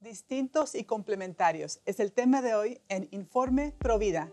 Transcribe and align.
Distintos 0.00 0.74
y 0.74 0.84
complementarios 0.84 1.82
es 1.84 2.00
el 2.00 2.12
tema 2.12 2.40
de 2.40 2.54
hoy 2.54 2.80
en 2.88 3.06
Informe 3.10 3.74
Provida. 3.78 4.32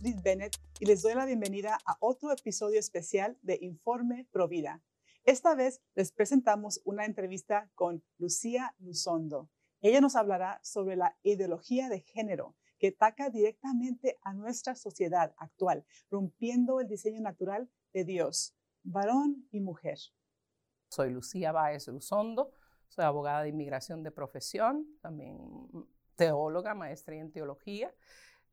Bennett 0.00 0.56
y 0.78 0.86
les 0.86 1.02
doy 1.02 1.14
la 1.14 1.26
bienvenida 1.26 1.78
a 1.84 1.98
otro 2.00 2.32
episodio 2.32 2.80
especial 2.80 3.36
de 3.42 3.58
Informe 3.60 4.26
Provida. 4.32 4.82
Esta 5.24 5.54
vez 5.54 5.82
les 5.94 6.10
presentamos 6.10 6.80
una 6.84 7.04
entrevista 7.04 7.70
con 7.74 8.02
Lucía 8.16 8.74
Luzondo. 8.78 9.50
Ella 9.82 10.00
nos 10.00 10.16
hablará 10.16 10.58
sobre 10.62 10.96
la 10.96 11.18
ideología 11.22 11.90
de 11.90 12.00
género 12.00 12.56
que 12.78 12.88
ataca 12.88 13.28
directamente 13.28 14.18
a 14.22 14.32
nuestra 14.32 14.74
sociedad 14.74 15.34
actual, 15.36 15.84
rompiendo 16.10 16.80
el 16.80 16.88
diseño 16.88 17.20
natural 17.20 17.70
de 17.92 18.04
Dios, 18.04 18.56
varón 18.82 19.46
y 19.50 19.60
mujer. 19.60 19.98
Soy 20.88 21.10
Lucía 21.10 21.52
Báez 21.52 21.88
Luzondo, 21.88 22.54
soy 22.88 23.04
abogada 23.04 23.42
de 23.42 23.50
inmigración 23.50 24.02
de 24.02 24.10
profesión, 24.12 24.86
también 25.02 25.36
teóloga, 26.16 26.74
maestra 26.74 27.16
en 27.16 27.30
teología. 27.30 27.94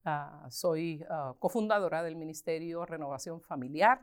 Uh, 0.05 0.49
soy 0.49 1.05
uh, 1.09 1.37
cofundadora 1.37 2.01
del 2.01 2.15
Ministerio 2.15 2.85
Renovación 2.85 3.41
Familiar, 3.41 4.01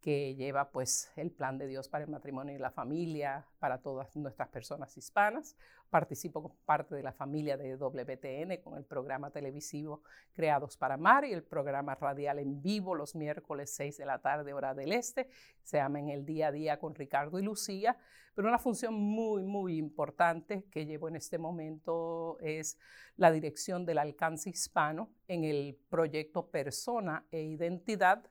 que 0.00 0.34
lleva 0.34 0.70
pues 0.70 1.10
el 1.16 1.30
plan 1.30 1.58
de 1.58 1.66
Dios 1.66 1.88
para 1.88 2.04
el 2.04 2.10
matrimonio 2.10 2.54
y 2.54 2.58
la 2.58 2.70
familia 2.70 3.44
para 3.58 3.78
todas 3.78 4.14
nuestras 4.16 4.48
personas 4.48 4.96
hispanas. 4.96 5.56
Participo 5.90 6.42
como 6.42 6.56
parte 6.64 6.94
de 6.94 7.02
la 7.02 7.12
familia 7.12 7.56
de 7.56 7.76
WTN 7.76 8.62
con 8.62 8.76
el 8.76 8.84
programa 8.84 9.30
televisivo 9.30 10.02
Creados 10.32 10.76
para 10.76 10.94
Amar 10.94 11.24
y 11.24 11.32
el 11.32 11.42
programa 11.42 11.94
radial 11.94 12.38
en 12.38 12.62
vivo 12.62 12.94
los 12.94 13.14
miércoles 13.14 13.74
6 13.74 13.98
de 13.98 14.06
la 14.06 14.20
tarde 14.20 14.52
hora 14.52 14.74
del 14.74 14.92
este. 14.92 15.28
Se 15.62 15.78
llama 15.78 15.98
En 15.98 16.08
el 16.08 16.24
día 16.24 16.48
a 16.48 16.52
día 16.52 16.78
con 16.78 16.94
Ricardo 16.94 17.38
y 17.38 17.42
Lucía. 17.42 17.96
Pero 18.36 18.48
una 18.48 18.58
función 18.58 18.94
muy, 18.94 19.44
muy 19.44 19.78
importante 19.96 20.64
que 20.70 20.84
llevo 20.84 21.08
en 21.08 21.16
este 21.16 21.38
momento 21.38 22.36
es 22.40 22.78
la 23.16 23.32
dirección 23.32 23.86
del 23.86 23.96
alcance 23.96 24.50
hispano 24.50 25.08
en 25.26 25.44
el 25.44 25.74
proyecto 25.88 26.50
Persona 26.50 27.24
e 27.30 27.40
Identidad 27.40 28.22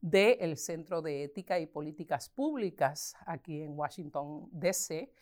del 0.00 0.56
Centro 0.56 1.00
de 1.00 1.22
Ética 1.22 1.60
y 1.60 1.66
Políticas 1.66 2.28
Públicas 2.28 3.14
aquí 3.24 3.62
en 3.62 3.78
Washington, 3.78 4.48
D.C., 4.50 5.12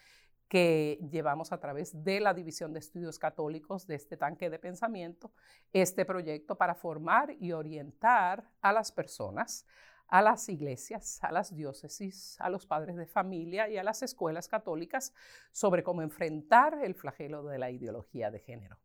que 0.49 0.99
llevamos 1.13 1.53
a 1.53 1.61
través 1.61 2.03
de 2.03 2.19
la 2.19 2.33
División 2.33 2.73
de 2.73 2.79
Estudios 2.79 3.19
Católicos 3.19 3.87
de 3.87 3.97
este 3.97 4.17
tanque 4.17 4.49
de 4.49 4.59
pensamiento, 4.59 5.31
este 5.71 6.07
proyecto 6.07 6.57
para 6.57 6.75
formar 6.75 7.37
y 7.39 7.53
orientar 7.53 8.51
a 8.63 8.73
las 8.73 8.91
personas, 8.91 9.67
a 10.11 10.23
las 10.23 10.49
iglesias, 10.49 11.23
a 11.23 11.33
las 11.33 11.55
diócesis, 11.55 12.37
a 12.41 12.51
los 12.51 12.67
padres 12.67 12.97
de 12.97 13.07
familia 13.07 13.69
y 13.69 13.79
a 13.79 13.85
las 13.85 14.03
escuelas 14.03 14.49
católicas 14.49 15.13
sobre 15.53 15.83
cómo 15.83 16.03
enfrentar 16.03 16.79
el 16.83 16.95
flagelo 16.95 17.45
de 17.45 17.59
la 17.59 17.71
ideología 17.71 18.31
de 18.31 18.41
género. 18.41 18.79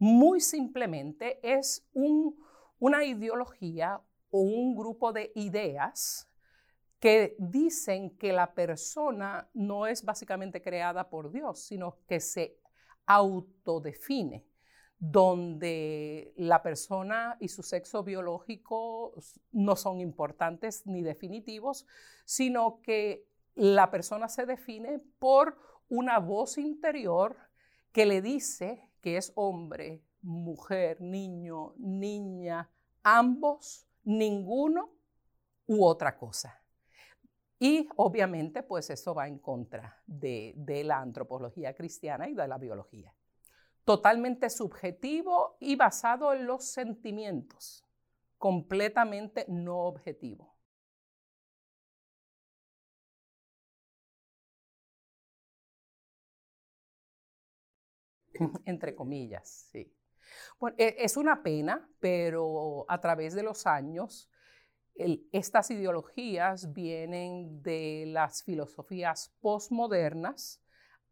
muy 0.00 0.40
simplemente 0.40 1.38
es 1.42 1.86
un, 1.92 2.34
una 2.78 3.04
ideología 3.04 4.00
o 4.30 4.40
un 4.40 4.74
grupo 4.74 5.12
de 5.12 5.30
ideas 5.34 6.26
que 6.98 7.36
dicen 7.38 8.16
que 8.16 8.32
la 8.32 8.54
persona 8.54 9.48
no 9.54 9.86
es 9.86 10.02
básicamente 10.02 10.62
creada 10.62 11.08
por 11.08 11.30
Dios, 11.30 11.60
sino 11.60 11.98
que 12.08 12.18
se 12.18 12.58
autodefine, 13.06 14.44
donde 15.00 16.32
la 16.36 16.62
persona 16.62 17.36
y 17.40 17.48
su 17.48 17.62
sexo 17.62 18.04
biológico 18.04 19.14
no 19.50 19.74
son 19.74 20.00
importantes 20.00 20.86
ni 20.86 21.02
definitivos, 21.02 21.86
sino 22.24 22.80
que 22.82 23.26
la 23.54 23.90
persona 23.90 24.28
se 24.28 24.46
define 24.46 25.00
por 25.18 25.58
una 25.88 26.18
voz 26.18 26.58
interior 26.58 27.36
que 27.92 28.06
le 28.06 28.22
dice 28.22 28.88
que 29.00 29.16
es 29.16 29.32
hombre, 29.34 30.02
mujer, 30.22 31.00
niño, 31.00 31.74
niña, 31.78 32.70
ambos, 33.02 33.86
ninguno 34.04 34.90
u 35.66 35.84
otra 35.84 36.16
cosa. 36.16 36.60
Y 37.58 37.88
obviamente, 37.96 38.62
pues 38.62 38.88
eso 38.90 39.14
va 39.14 39.28
en 39.28 39.38
contra 39.38 40.02
de, 40.06 40.54
la 40.84 41.00
antropología 41.00 41.74
cristiana 41.74 42.28
y 42.28 42.34
de 42.34 42.48
la 42.48 42.56
biología. 42.58 43.14
Totalmente 43.90 44.48
subjetivo 44.50 45.56
y 45.58 45.74
basado 45.74 46.32
en 46.32 46.46
los 46.46 46.64
sentimientos, 46.64 47.84
completamente 48.38 49.46
no 49.48 49.78
objetivo. 49.78 50.54
entre 58.64 58.94
comillas, 58.94 59.68
sí. 59.72 59.92
Bueno, 60.60 60.76
e, 60.78 60.94
es 61.00 61.16
una 61.16 61.42
pena, 61.42 61.90
pero 61.98 62.84
a 62.86 63.00
través 63.00 63.34
de 63.34 63.42
los 63.42 63.66
años, 63.66 64.30
estas 65.32 65.68
ideologías 65.72 66.72
vienen 66.72 67.60
de 67.60 68.04
las 68.06 68.44
filosofías 68.44 69.34
postmodernas, 69.40 70.62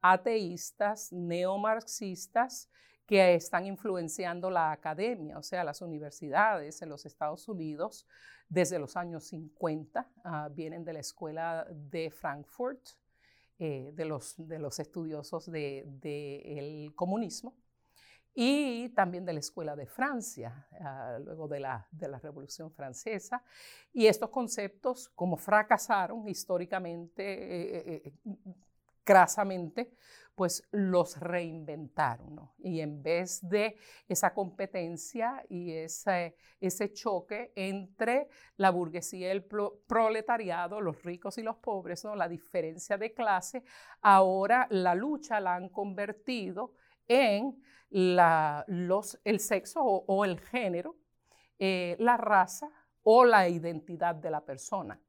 ateístas, 0.00 1.12
neomarxistas, 1.12 2.68
que 3.06 3.34
están 3.34 3.64
influenciando 3.64 4.50
la 4.50 4.70
academia, 4.70 5.38
o 5.38 5.42
sea, 5.42 5.64
las 5.64 5.80
universidades 5.80 6.82
en 6.82 6.90
los 6.90 7.06
Estados 7.06 7.48
Unidos 7.48 8.06
desde 8.50 8.78
los 8.78 8.96
años 8.96 9.24
50, 9.24 10.10
ah, 10.24 10.48
vienen 10.52 10.84
de 10.84 10.92
la 10.92 11.00
escuela 11.00 11.66
de 11.70 12.10
Frankfurt, 12.10 12.80
eh, 13.58 13.92
de, 13.94 14.04
los, 14.04 14.34
de, 14.36 14.58
los, 14.58 14.78
estudiosos 14.78 15.50
del 15.50 15.98
de, 16.00 16.92
comunismo 16.94 17.56
y 18.32 18.90
también 18.90 19.24
de 19.24 19.32
la 19.32 19.40
Escuela 19.40 19.74
de 19.74 19.86
Francia, 19.86 20.68
uh, 20.78 21.20
luego 21.24 21.48
de 21.48 21.58
la, 21.58 21.88
de 21.90 22.06
la, 22.06 22.20
Revolución 22.20 22.70
Francesa. 22.70 23.42
Y 23.92 24.06
estos 24.06 24.30
conceptos, 24.30 25.08
como 25.08 25.36
fracasaron 25.36 26.28
históricamente, 26.28 27.24
eh, 27.24 28.02
eh, 28.06 28.12
crasamente, 29.08 29.90
pues 30.34 30.68
los 30.70 31.18
reinventaron. 31.18 32.50
Y 32.58 32.80
en 32.80 33.02
vez 33.02 33.40
de 33.40 33.78
esa 34.06 34.34
competencia 34.34 35.42
y 35.48 35.72
ese, 35.72 36.36
ese 36.60 36.92
choque 36.92 37.50
entre 37.56 38.28
la 38.58 38.68
burguesía 38.68 39.28
y 39.28 39.30
el 39.30 39.44
proletariado, 39.44 40.82
los 40.82 41.02
ricos 41.02 41.38
y 41.38 41.42
los 41.42 41.56
pobres, 41.56 42.04
¿no? 42.04 42.14
la 42.16 42.28
diferencia 42.28 42.98
de 42.98 43.14
clase, 43.14 43.64
ahora 44.02 44.66
la 44.68 44.94
lucha 44.94 45.40
la 45.40 45.54
han 45.54 45.70
convertido 45.70 46.74
en 47.06 47.62
la, 47.88 48.62
los, 48.68 49.18
el 49.24 49.40
sexo 49.40 49.80
o, 49.82 50.24
el 50.26 50.38
género, 50.38 50.96
eh, 51.58 51.96
la 51.98 52.18
raza 52.18 52.70
o 53.04 53.24
la 53.24 53.48
identidad 53.48 54.16
de 54.16 54.30
la 54.30 54.44
persona. 54.44 55.00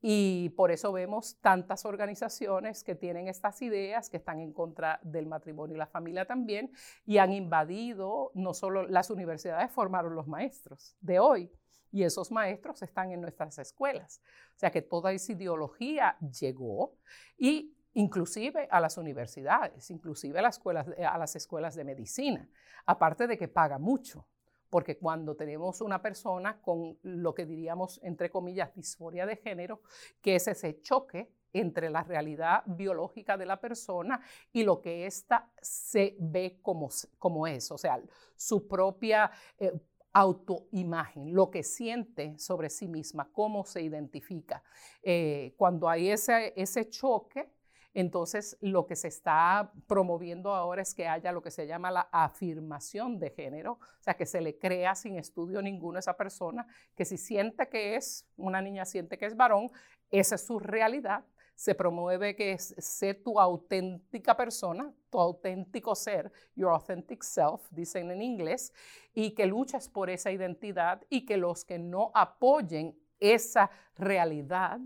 Y 0.00 0.50
por 0.50 0.70
eso 0.70 0.92
vemos 0.92 1.38
tantas 1.40 1.84
organizaciones 1.84 2.84
que 2.84 2.94
tienen 2.94 3.26
estas 3.26 3.60
ideas, 3.62 4.08
que 4.08 4.18
están 4.18 4.40
en 4.40 4.52
contra 4.52 5.00
del 5.02 5.26
matrimonio 5.26 5.74
y 5.74 5.78
la 5.78 5.86
familia 5.86 6.24
también, 6.24 6.70
y 7.04 7.18
han 7.18 7.32
invadido, 7.32 8.30
no 8.34 8.54
solo 8.54 8.86
las 8.86 9.10
universidades 9.10 9.70
formaron 9.72 10.14
los 10.14 10.28
maestros 10.28 10.96
de 11.00 11.18
hoy, 11.18 11.50
y 11.90 12.04
esos 12.04 12.30
maestros 12.30 12.82
están 12.82 13.12
en 13.12 13.20
nuestras 13.20 13.58
escuelas. 13.58 14.20
O 14.54 14.58
sea 14.58 14.70
que 14.70 14.82
toda 14.82 15.12
esa 15.12 15.32
ideología 15.32 16.16
llegó 16.18 16.94
y 17.36 17.74
inclusive 17.94 18.68
a 18.70 18.80
las 18.80 18.98
universidades, 18.98 19.90
inclusive 19.90 20.38
a 20.38 20.42
las 20.42 20.56
escuelas, 20.56 20.86
a 20.98 21.18
las 21.18 21.34
escuelas 21.34 21.74
de 21.74 21.84
medicina, 21.84 22.48
aparte 22.86 23.26
de 23.26 23.38
que 23.38 23.48
paga 23.48 23.78
mucho 23.78 24.26
porque 24.70 24.98
cuando 24.98 25.34
tenemos 25.34 25.80
una 25.80 26.00
persona 26.02 26.60
con 26.60 26.98
lo 27.02 27.34
que 27.34 27.46
diríamos, 27.46 28.00
entre 28.02 28.30
comillas, 28.30 28.74
disforia 28.74 29.26
de 29.26 29.36
género, 29.36 29.82
que 30.20 30.36
es 30.36 30.48
ese 30.48 30.80
choque 30.80 31.32
entre 31.52 31.90
la 31.90 32.02
realidad 32.02 32.62
biológica 32.66 33.36
de 33.36 33.46
la 33.46 33.60
persona 33.60 34.20
y 34.52 34.64
lo 34.64 34.80
que 34.80 35.06
ésta 35.06 35.50
se 35.60 36.16
ve 36.20 36.58
como, 36.62 36.90
como 37.18 37.46
es, 37.46 37.70
o 37.72 37.78
sea, 37.78 38.00
su 38.36 38.68
propia 38.68 39.30
eh, 39.58 39.72
autoimagen, 40.12 41.34
lo 41.34 41.50
que 41.50 41.62
siente 41.62 42.38
sobre 42.38 42.70
sí 42.70 42.88
misma, 42.88 43.30
cómo 43.32 43.64
se 43.64 43.82
identifica. 43.82 44.62
Eh, 45.02 45.54
cuando 45.56 45.88
hay 45.88 46.10
ese, 46.10 46.52
ese 46.56 46.88
choque, 46.88 47.50
entonces, 47.94 48.56
lo 48.60 48.86
que 48.86 48.96
se 48.96 49.08
está 49.08 49.72
promoviendo 49.86 50.54
ahora 50.54 50.82
es 50.82 50.94
que 50.94 51.08
haya 51.08 51.32
lo 51.32 51.42
que 51.42 51.50
se 51.50 51.66
llama 51.66 51.90
la 51.90 52.08
afirmación 52.12 53.18
de 53.18 53.30
género, 53.30 53.72
o 53.72 54.02
sea, 54.02 54.14
que 54.14 54.26
se 54.26 54.40
le 54.40 54.58
crea 54.58 54.94
sin 54.94 55.16
estudio 55.16 55.62
ninguno 55.62 55.96
a 55.96 56.00
esa 56.00 56.16
persona, 56.16 56.66
que 56.94 57.04
si 57.04 57.16
siente 57.16 57.68
que 57.68 57.96
es, 57.96 58.26
una 58.36 58.60
niña 58.60 58.84
siente 58.84 59.16
que 59.16 59.26
es 59.26 59.36
varón, 59.36 59.70
esa 60.10 60.34
es 60.34 60.46
su 60.46 60.58
realidad. 60.58 61.24
Se 61.54 61.74
promueve 61.74 62.36
que 62.36 62.52
es, 62.52 62.74
sé 62.78 63.14
tu 63.14 63.40
auténtica 63.40 64.36
persona, 64.36 64.94
tu 65.10 65.18
auténtico 65.18 65.96
ser, 65.96 66.30
your 66.54 66.70
authentic 66.70 67.24
self, 67.24 67.68
dicen 67.70 68.12
en 68.12 68.22
inglés, 68.22 68.72
y 69.12 69.32
que 69.32 69.46
luches 69.46 69.88
por 69.88 70.08
esa 70.08 70.30
identidad 70.30 71.02
y 71.08 71.24
que 71.24 71.36
los 71.36 71.64
que 71.64 71.78
no 71.78 72.12
apoyen 72.14 72.96
esa 73.18 73.70
realidad 73.96 74.78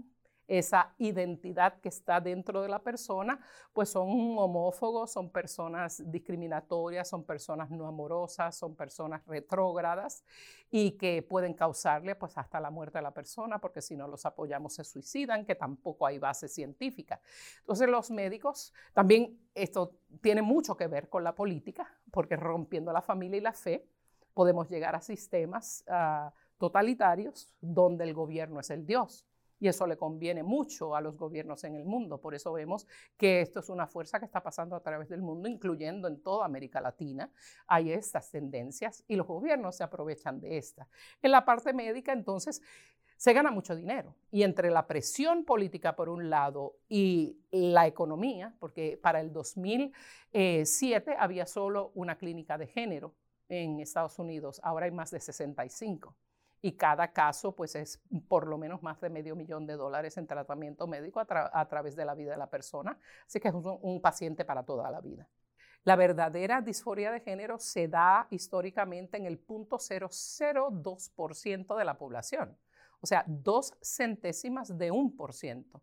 esa 0.59 0.95
identidad 0.99 1.81
que 1.81 1.89
está 1.89 2.21
dentro 2.21 2.61
de 2.61 2.69
la 2.69 2.79
persona, 2.79 3.41
pues 3.73 3.89
son 3.89 4.07
homófobos, 4.37 5.11
son 5.11 5.31
personas 5.31 6.03
discriminatorias, 6.11 7.09
son 7.09 7.25
personas 7.25 7.71
no 7.71 7.87
amorosas, 7.87 8.55
son 8.55 8.77
personas 8.77 9.25
retrógradas 9.27 10.25
y 10.71 10.93
que 10.93 11.23
pueden 11.23 11.55
causarle 11.55 12.17
pues 12.17 12.37
hasta 12.37 12.61
la 12.61 12.71
muerte 12.71 12.99
a 12.99 13.03
la 13.03 13.13
persona, 13.13 13.59
porque 13.61 13.81
si 13.81 13.97
no 13.97 14.07
los 14.07 14.27
apoyamos 14.27 14.75
se 14.75 14.85
suicidan, 14.85 15.47
que 15.47 15.55
tampoco 15.55 16.07
hay 16.07 16.19
base 16.19 16.49
científica. 16.49 17.19
Entonces 17.61 17.89
los 17.89 18.11
médicos, 18.11 18.75
también 18.93 19.41
esto 19.55 19.97
tiene 20.21 20.43
mucho 20.43 20.77
que 20.77 20.87
ver 20.87 21.09
con 21.09 21.25
la 21.25 21.35
política, 21.35 21.89
porque 22.11 22.37
rompiendo 22.37 22.93
la 22.93 23.01
familia 23.01 23.39
y 23.39 23.41
la 23.41 23.55
fe, 23.55 23.87
podemos 24.35 24.69
llegar 24.69 24.95
a 24.95 25.01
sistemas 25.01 25.83
uh, 25.89 26.31
totalitarios 26.59 27.55
donde 27.63 28.05
el 28.05 28.13
gobierno 28.13 28.61
es 28.61 28.69
el 28.69 28.85
Dios. 28.85 29.27
Y 29.63 29.69
eso 29.69 29.87
le 29.87 29.97
conviene 29.97 30.43
mucho 30.43 30.97
a 30.97 31.01
los 31.01 31.17
gobiernos 31.17 31.63
en 31.63 31.77
el 31.77 31.85
mundo. 31.85 32.21
Por 32.21 32.35
eso 32.35 32.53
vemos 32.53 32.85
que 33.17 33.43
esto 33.43 33.61
es 33.61 33.69
una 33.69 33.87
fuerza 33.87 34.19
que 34.19 34.25
está 34.25 34.43
pasando 34.43 34.75
a 34.75 34.81
través 34.81 35.09
del 35.09 35.23
mundo, 35.23 35.49
incluyendo 35.49 36.09
en 36.09 36.21
toda 36.21 36.47
América 36.47 36.81
Latina. 36.81 37.31
Hay 37.69 37.93
estas 37.93 38.29
tendencias 38.29 39.05
y 39.07 39.15
los 39.15 39.25
gobiernos 39.25 39.77
se 39.77 39.85
aprovechan 39.85 40.41
de 40.41 40.59
estas. 40.59 40.89
En 41.23 41.31
la 41.31 41.45
parte 41.45 41.73
médica, 41.73 42.13
entonces, 42.13 42.61
se 43.17 43.33
gana 43.33 43.53
mucho 43.53 43.77
dinero. 43.77 44.17
Y 44.33 44.43
entre 44.43 44.69
la 44.69 44.85
presión 44.89 45.45
política 45.45 45.95
por 45.95 46.09
un 46.09 46.29
lado 46.29 46.79
y 46.89 47.39
la 47.53 47.87
economía, 47.87 48.57
porque 48.59 48.99
para 49.01 49.21
el 49.21 49.33
2007 49.33 51.15
había 51.17 51.47
solo 51.47 51.93
una 51.95 52.17
clínica 52.17 52.59
de 52.59 52.67
género 52.67 53.15
en 53.49 53.79
Estados 53.79 54.19
Unidos, 54.19 54.61
ahora 54.65 54.87
hay 54.87 54.91
más 54.91 55.13
de 55.13 55.21
65 55.21 56.17
y 56.63 56.73
cada 56.73 57.13
caso 57.13 57.55
pues 57.55 57.75
es 57.75 58.01
por 58.29 58.47
lo 58.47 58.57
menos 58.57 58.83
más 58.83 58.99
de 59.01 59.11
medio 59.11 59.35
millón 59.35 59.67
de 59.67 59.75
dólares 59.75 60.17
en 60.17 60.29
tratamiento 60.29 60.87
médico 60.87 61.21
a, 61.21 61.67
través 61.69 61.97
de 61.97 62.05
la 62.05 62.15
vida 62.15 62.31
de 62.31 62.37
la 62.39 62.49
persona. 62.49 62.97
Así 63.27 63.41
que 63.41 63.49
es 63.49 63.55
un, 63.55 64.01
paciente 64.01 64.45
para 64.45 64.63
toda 64.63 64.89
la 64.91 65.01
vida. 65.01 65.29
La 65.83 65.97
verdadera 65.97 66.61
disforia 66.61 67.11
de 67.11 67.19
género 67.19 67.59
se 67.59 67.89
da 67.89 68.29
históricamente 68.31 69.17
en 69.17 69.27
el 69.27 69.45
0.002% 69.45 71.77
de 71.77 71.85
la 71.85 71.99
población, 71.99 72.57
o 73.01 73.07
sea, 73.07 73.25
dos 73.27 73.75
centésimas 73.83 74.79
de 74.79 74.93
un 74.93 75.17
por 75.17 75.33
ciento 75.33 75.83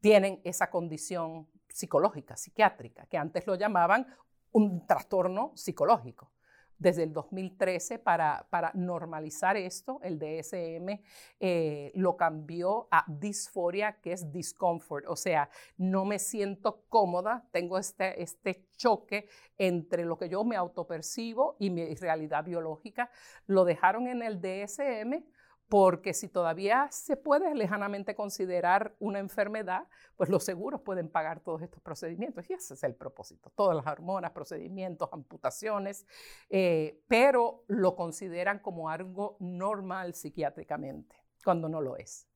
tienen 0.00 0.42
esa 0.44 0.68
condición 0.70 1.48
psicológica, 1.66 2.36
psiquiátrica, 2.36 3.06
que 3.06 3.16
antes 3.16 3.46
lo 3.46 3.54
llamaban 3.54 4.06
un 4.52 4.86
trastorno 4.86 5.52
psicológico 5.56 6.30
desde 6.78 7.02
el 7.02 7.12
2013 7.12 7.98
para, 7.98 8.46
para 8.50 8.70
normalizar 8.74 9.56
esto. 9.56 10.00
El 10.02 10.18
DSM 10.18 11.00
eh, 11.40 11.92
lo 11.94 12.16
cambió 12.16 12.88
a 12.90 13.04
disforia, 13.08 14.00
que 14.00 14.12
es 14.12 14.30
discomfort, 14.32 15.06
o 15.08 15.16
sea, 15.16 15.50
no 15.76 16.04
me 16.04 16.18
siento 16.18 16.84
cómoda, 16.88 17.46
tengo 17.50 17.78
este, 17.78 18.22
este 18.22 18.66
choque 18.76 19.28
entre 19.58 20.04
lo 20.04 20.16
que 20.16 20.28
yo 20.28 20.44
me 20.44 20.56
autopercibo 20.56 21.56
y 21.58 21.70
mi 21.70 21.94
realidad 21.94 22.44
biológica. 22.44 23.10
Lo 23.46 23.64
dejaron 23.64 24.06
en 24.06 24.22
el 24.22 24.40
DSM 24.40 25.24
porque 25.68 26.14
si 26.14 26.28
todavía 26.28 26.88
se 26.90 27.16
puede 27.16 27.54
lejanamente 27.54 28.14
considerar 28.14 28.94
una 28.98 29.18
enfermedad, 29.18 29.86
pues 30.16 30.30
los 30.30 30.44
seguros 30.44 30.80
pueden 30.80 31.08
pagar 31.10 31.40
todos 31.40 31.62
estos 31.62 31.82
procedimientos 31.82 32.48
y 32.48 32.54
ese 32.54 32.74
es 32.74 32.82
el 32.84 32.94
propósito, 32.94 33.50
todas 33.54 33.76
las 33.76 33.86
hormonas, 33.86 34.32
procedimientos, 34.32 35.10
amputaciones, 35.12 36.06
eh, 36.48 37.00
pero 37.08 37.64
lo 37.68 37.94
consideran 37.96 38.60
como 38.60 38.88
algo 38.88 39.36
normal 39.40 40.14
psiquiátricamente, 40.14 41.14
cuando 41.44 41.68
no 41.68 41.80
lo 41.80 41.96
es. 41.96 42.26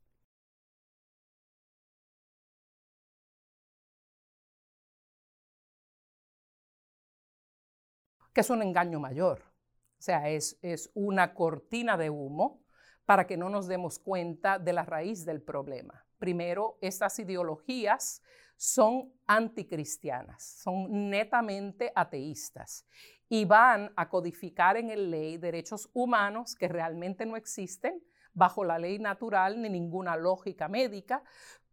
que 8.33 8.41
es 8.41 8.51
un 8.51 8.63
engaño 8.63 8.99
mayor. 9.01 9.43
O 9.99 10.03
sea, 10.03 10.29
es, 10.31 10.59
es 10.63 10.91
una 10.95 11.35
cortina 11.35 11.97
de 11.97 12.11
humo 12.11 12.62
para 13.13 13.27
que 13.27 13.37
no 13.37 13.51
nos 13.51 13.67
demos 13.67 13.99
cuenta 13.99 14.59
de 14.59 14.73
la 14.73 14.87
raíz 14.87 15.27
del 15.27 15.43
problema. 15.43 16.03
Primero, 16.17 16.79
estas 16.81 17.19
ideologías 17.19 18.23
son 18.57 19.13
anticristianas, 19.27 20.43
son 20.43 21.11
netamente 21.11 21.93
ateístas 21.95 22.87
y 23.29 23.45
van 23.45 23.93
a 23.97 24.09
codificar 24.09 24.79
en 24.79 24.89
el 24.89 25.11
ley 25.11 25.37
derechos 25.37 25.91
humanos 25.93 26.55
que 26.55 26.69
realmente 26.69 27.27
no 27.27 27.37
existen 27.37 28.03
bajo 28.33 28.65
la 28.65 28.79
ley 28.79 28.99
natural 28.99 29.61
ni 29.61 29.69
ninguna 29.69 30.17
lógica 30.17 30.67
médica, 30.69 31.23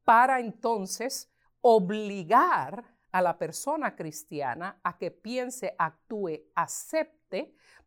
para 0.04 0.42
entonces 0.42 1.32
obligar 1.62 2.84
a 3.14 3.22
la 3.22 3.38
persona 3.38 3.96
cristiana 3.96 4.78
a 4.84 4.98
que 4.98 5.10
piense, 5.10 5.74
actúe, 5.78 6.50
acepte 6.54 7.19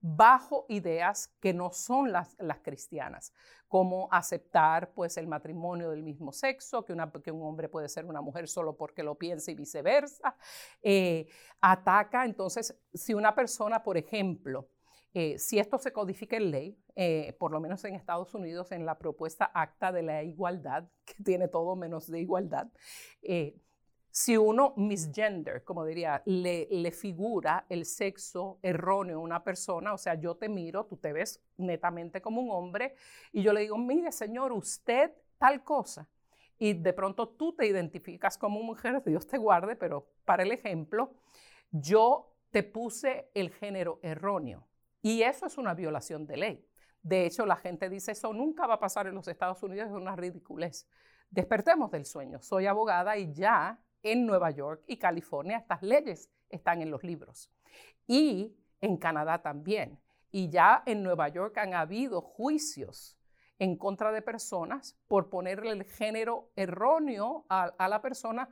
bajo 0.00 0.66
ideas 0.68 1.28
que 1.40 1.54
no 1.54 1.70
son 1.70 2.10
las, 2.12 2.36
cristianas, 2.62 3.32
como 3.68 4.08
aceptar 4.10 4.92
pues 4.92 5.16
el 5.16 5.28
matrimonio 5.28 5.90
del 5.90 6.02
mismo 6.02 6.32
sexo, 6.32 6.84
que, 6.84 6.92
un 6.92 7.42
hombre 7.42 7.68
puede 7.68 7.88
ser 7.88 8.04
una 8.04 8.20
mujer 8.20 8.48
solo 8.48 8.76
porque 8.76 9.04
lo 9.04 9.14
piensa 9.14 9.52
y 9.52 9.54
viceversa. 9.54 10.36
Eh, 10.82 11.28
ataca, 11.60 12.24
entonces, 12.24 12.76
si 12.92 13.14
una 13.14 13.34
persona, 13.34 13.82
por 13.82 13.96
ejemplo, 13.96 14.68
eh, 15.14 15.38
si 15.38 15.58
esto 15.58 15.78
se 15.78 15.92
codifica 15.92 16.36
en 16.36 16.50
ley, 16.50 16.78
eh, 16.96 17.36
por 17.38 17.52
lo 17.52 17.60
menos 17.60 17.84
en 17.84 17.94
Estados 17.94 18.34
Unidos, 18.34 18.72
en 18.72 18.84
la 18.84 18.98
propuesta 18.98 19.50
acta 19.54 19.92
de 19.92 20.02
la 20.02 20.24
igualdad, 20.24 20.88
que 21.04 21.14
tiene 21.22 21.48
todo 21.48 21.76
menos 21.76 22.10
de 22.10 22.20
igualdad, 22.20 22.66
si 24.14 24.36
uno 24.36 24.74
misgender, 24.76 25.64
como 25.64 25.86
diría, 25.86 26.22
le, 26.26 26.68
le, 26.70 26.92
figura 26.92 27.64
el 27.70 27.86
sexo 27.86 28.58
erróneo 28.60 29.16
a 29.16 29.22
una 29.22 29.42
persona, 29.42 29.94
o 29.94 29.98
sea, 29.98 30.16
yo 30.16 30.36
te 30.36 30.50
miro, 30.50 30.84
tú 30.84 30.98
te 30.98 31.14
ves 31.14 31.42
netamente 31.56 32.20
como 32.20 32.42
un 32.42 32.50
hombre, 32.50 32.94
y 33.32 33.42
yo 33.42 33.54
le 33.54 33.62
digo, 33.62 33.78
mire, 33.78 34.12
señor, 34.12 34.52
usted 34.52 35.12
tal 35.38 35.64
cosa, 35.64 36.06
y 36.58 36.74
de 36.74 36.92
pronto 36.92 37.26
tú 37.26 37.54
te 37.54 37.66
identificas 37.66 38.36
como 38.36 38.62
mujer, 38.62 39.02
Dios 39.06 39.26
te 39.26 39.38
guarde, 39.38 39.76
pero 39.76 40.06
para 40.26 40.42
el 40.42 40.52
ejemplo, 40.52 41.14
yo 41.70 42.34
te 42.50 42.62
puse 42.62 43.30
el 43.32 43.50
género 43.50 43.98
erróneo, 44.02 44.68
y 45.00 45.22
eso 45.22 45.46
es 45.46 45.56
una 45.56 45.72
violación 45.72 46.26
de 46.26 46.36
ley. 46.36 46.68
De 47.02 47.24
hecho, 47.24 47.46
la 47.46 47.56
gente 47.56 47.88
dice, 47.88 48.12
eso 48.12 48.34
nunca 48.34 48.66
va 48.66 48.74
a 48.74 48.78
pasar 48.78 49.06
en 49.06 49.14
los 49.14 49.26
Estados 49.26 49.62
Unidos, 49.62 49.88
es 49.88 49.94
una 49.94 50.14
ridiculez. 50.14 50.86
Despertemos 51.30 51.90
del 51.90 52.04
sueño. 52.04 52.40
Soy 52.42 52.66
abogada 52.66 53.16
y 53.16 53.32
ya 53.32 53.82
en 54.02 54.26
Nueva 54.26 54.50
York 54.50 54.82
y 54.86 54.96
California 54.96 55.58
estas 55.58 55.82
leyes 55.82 56.30
están 56.48 56.82
en 56.82 56.90
los 56.90 57.02
libros. 57.02 57.50
Y 58.06 58.54
en 58.80 58.96
Canadá 58.96 59.40
también. 59.40 59.98
Y 60.30 60.48
ya 60.48 60.82
en 60.86 61.02
Nueva 61.02 61.28
York 61.28 61.56
han 61.58 61.74
habido 61.74 62.20
juicios 62.20 63.16
en 63.58 63.76
contra 63.76 64.10
de 64.12 64.22
personas 64.22 64.96
por 65.06 65.30
ponerle 65.30 65.70
el 65.70 65.84
género 65.84 66.50
erróneo 66.56 67.46
a, 67.48 67.88
la 67.88 68.02
persona 68.02 68.48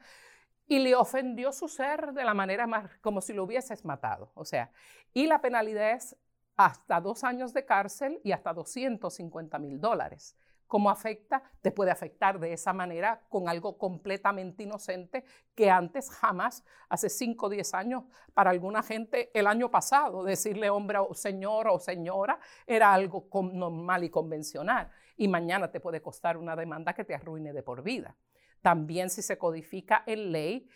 y 0.69 0.79
le 0.79 0.95
ofendió 0.95 1.53
su 1.53 1.67
ser 1.67 2.13
de 2.13 2.23
la 2.23 2.33
manera 2.33 2.67
más 2.67 2.97
como 3.01 3.21
si 3.21 3.33
lo 3.33 3.45
hubieses 3.45 3.85
matado. 3.85 4.31
O 4.35 4.45
sea, 4.45 4.71
y 5.13 5.27
la 5.27 5.41
penalidad 5.41 5.93
es 5.93 6.17
hasta 6.57 7.01
dos 7.01 7.25
años 7.25 7.53
de 7.53 7.65
cárcel 7.65 8.21
y 8.23 8.33
hasta 8.33 8.53
250 8.53 9.59
mil 9.59 9.81
dólares 9.81 10.37
cómo 10.71 10.89
afecta, 10.89 11.43
te 11.63 11.73
puede 11.73 11.91
afectar 11.91 12.39
de 12.39 12.53
esa 12.53 12.73
manera 12.73 13.21
con 13.29 13.49
algo 13.49 13.77
completamente 13.77 14.63
inocente 14.63 15.25
que 15.57 15.69
antes 15.69 16.09
jamás, 16.11 16.65
hace 16.89 17.09
5 17.09 17.47
o 17.47 17.49
10 17.49 17.75
años, 17.75 18.05
para 18.35 18.51
alguna 18.51 18.85
gente 18.85 19.33
el 19.35 19.49
año 19.49 19.69
pasado, 19.69 20.23
decirle 20.23 20.71
hombre 20.71 20.99
o 20.99 21.13
señor 21.13 21.67
o 21.67 21.81
señora 21.81 22.39
era 22.69 22.95
algo 22.95 23.29
normal 23.53 24.05
y 24.05 24.11
convencional. 24.11 24.89
Y 25.17 25.27
mañana 25.27 25.73
te 25.73 25.81
puede 25.81 26.01
costar 26.01 26.37
una 26.37 26.55
demanda 26.55 26.95
que 26.95 27.05
te 27.05 27.17
arruine 27.17 27.53
de 27.53 27.65
por 27.65 27.83
vida. 27.83 28.17
también 28.63 29.11
si 29.11 29.23
se 29.23 29.39
codifica 29.39 30.05
en 30.07 30.31
ley, 30.31 30.69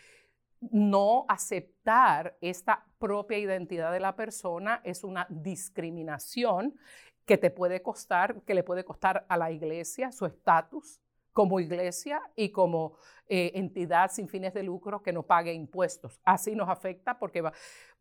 no 0.72 1.24
aceptar 1.28 2.36
esta 2.40 2.86
propia 2.98 3.38
identidad 3.38 3.92
de 3.92 4.00
la 4.00 4.16
persona 4.16 4.80
es 4.82 5.04
una 5.04 5.26
discriminación 5.28 6.74
que 7.24 7.38
te 7.38 7.50
puede 7.50 7.82
costar, 7.82 8.42
que 8.42 8.54
le 8.54 8.62
puede 8.62 8.84
costar 8.84 9.24
a 9.28 9.36
la 9.36 9.50
iglesia 9.50 10.12
su 10.12 10.26
estatus 10.26 11.00
como 11.32 11.58
iglesia 11.58 12.22
y 12.36 12.50
como 12.50 12.96
eh, 13.26 13.52
entidad 13.54 14.10
sin 14.10 14.28
fines 14.28 14.54
de 14.54 14.62
lucro 14.62 15.02
que 15.02 15.12
no 15.12 15.24
pague 15.24 15.52
impuestos. 15.52 16.20
Así 16.24 16.54
nos 16.54 16.68
afecta 16.68 17.18
porque 17.18 17.42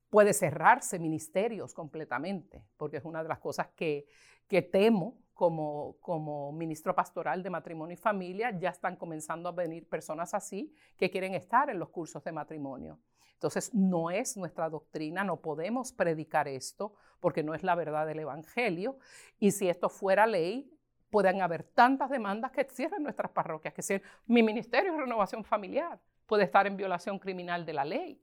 puede 0.09 0.33
cerrarse 0.33 0.99
ministerios 0.99 1.73
completamente, 1.73 2.63
porque 2.77 2.97
es 2.97 3.05
una 3.05 3.23
de 3.23 3.29
las 3.29 3.39
cosas 3.39 3.69
que, 3.75 4.05
que 4.47 4.61
temo 4.61 5.17
como, 5.33 5.97
como 5.99 6.51
ministro 6.51 6.93
pastoral 6.93 7.41
de 7.41 7.49
matrimonio 7.49 7.95
y 7.95 7.97
familia, 7.97 8.55
ya 8.59 8.69
están 8.69 8.95
comenzando 8.95 9.49
a 9.49 9.51
venir 9.51 9.89
personas 9.89 10.35
así 10.35 10.71
que 10.95 11.09
quieren 11.09 11.33
estar 11.33 11.71
en 11.71 11.79
los 11.79 11.89
cursos 11.89 12.23
de 12.23 12.31
matrimonio. 12.31 12.99
Entonces, 13.33 13.73
no 13.73 14.09
es 14.09 14.37
nuestra 14.37 14.69
doctrina, 14.69 15.23
no 15.23 15.41
podemos 15.41 15.91
predicar 15.91 16.47
esto 16.47 16.93
porque 17.19 17.43
no 17.43 17.53
es 17.53 17.63
la 17.63 17.75
verdad 17.75 18.05
del 18.07 18.19
Evangelio. 18.19 18.97
Y 19.39 19.51
si 19.51 19.69
esto 19.69 19.89
fuera 19.89 20.25
ley, 20.25 20.69
pueden 21.09 21.41
haber 21.41 21.63
tantas 21.63 22.09
demandas 22.09 22.51
que 22.51 22.63
cierren 22.63 23.03
nuestras 23.03 23.31
parroquias, 23.31 23.73
que 23.73 23.81
si 23.81 24.01
mi 24.25 24.41
ministerio 24.41 24.91
de 24.93 24.97
renovación 24.97 25.43
familiar 25.43 25.99
puede 26.25 26.43
estar 26.43 26.65
en 26.65 26.75
violación 26.75 27.19
criminal 27.19 27.65
de 27.65 27.73
la 27.73 27.85
ley 27.85 28.19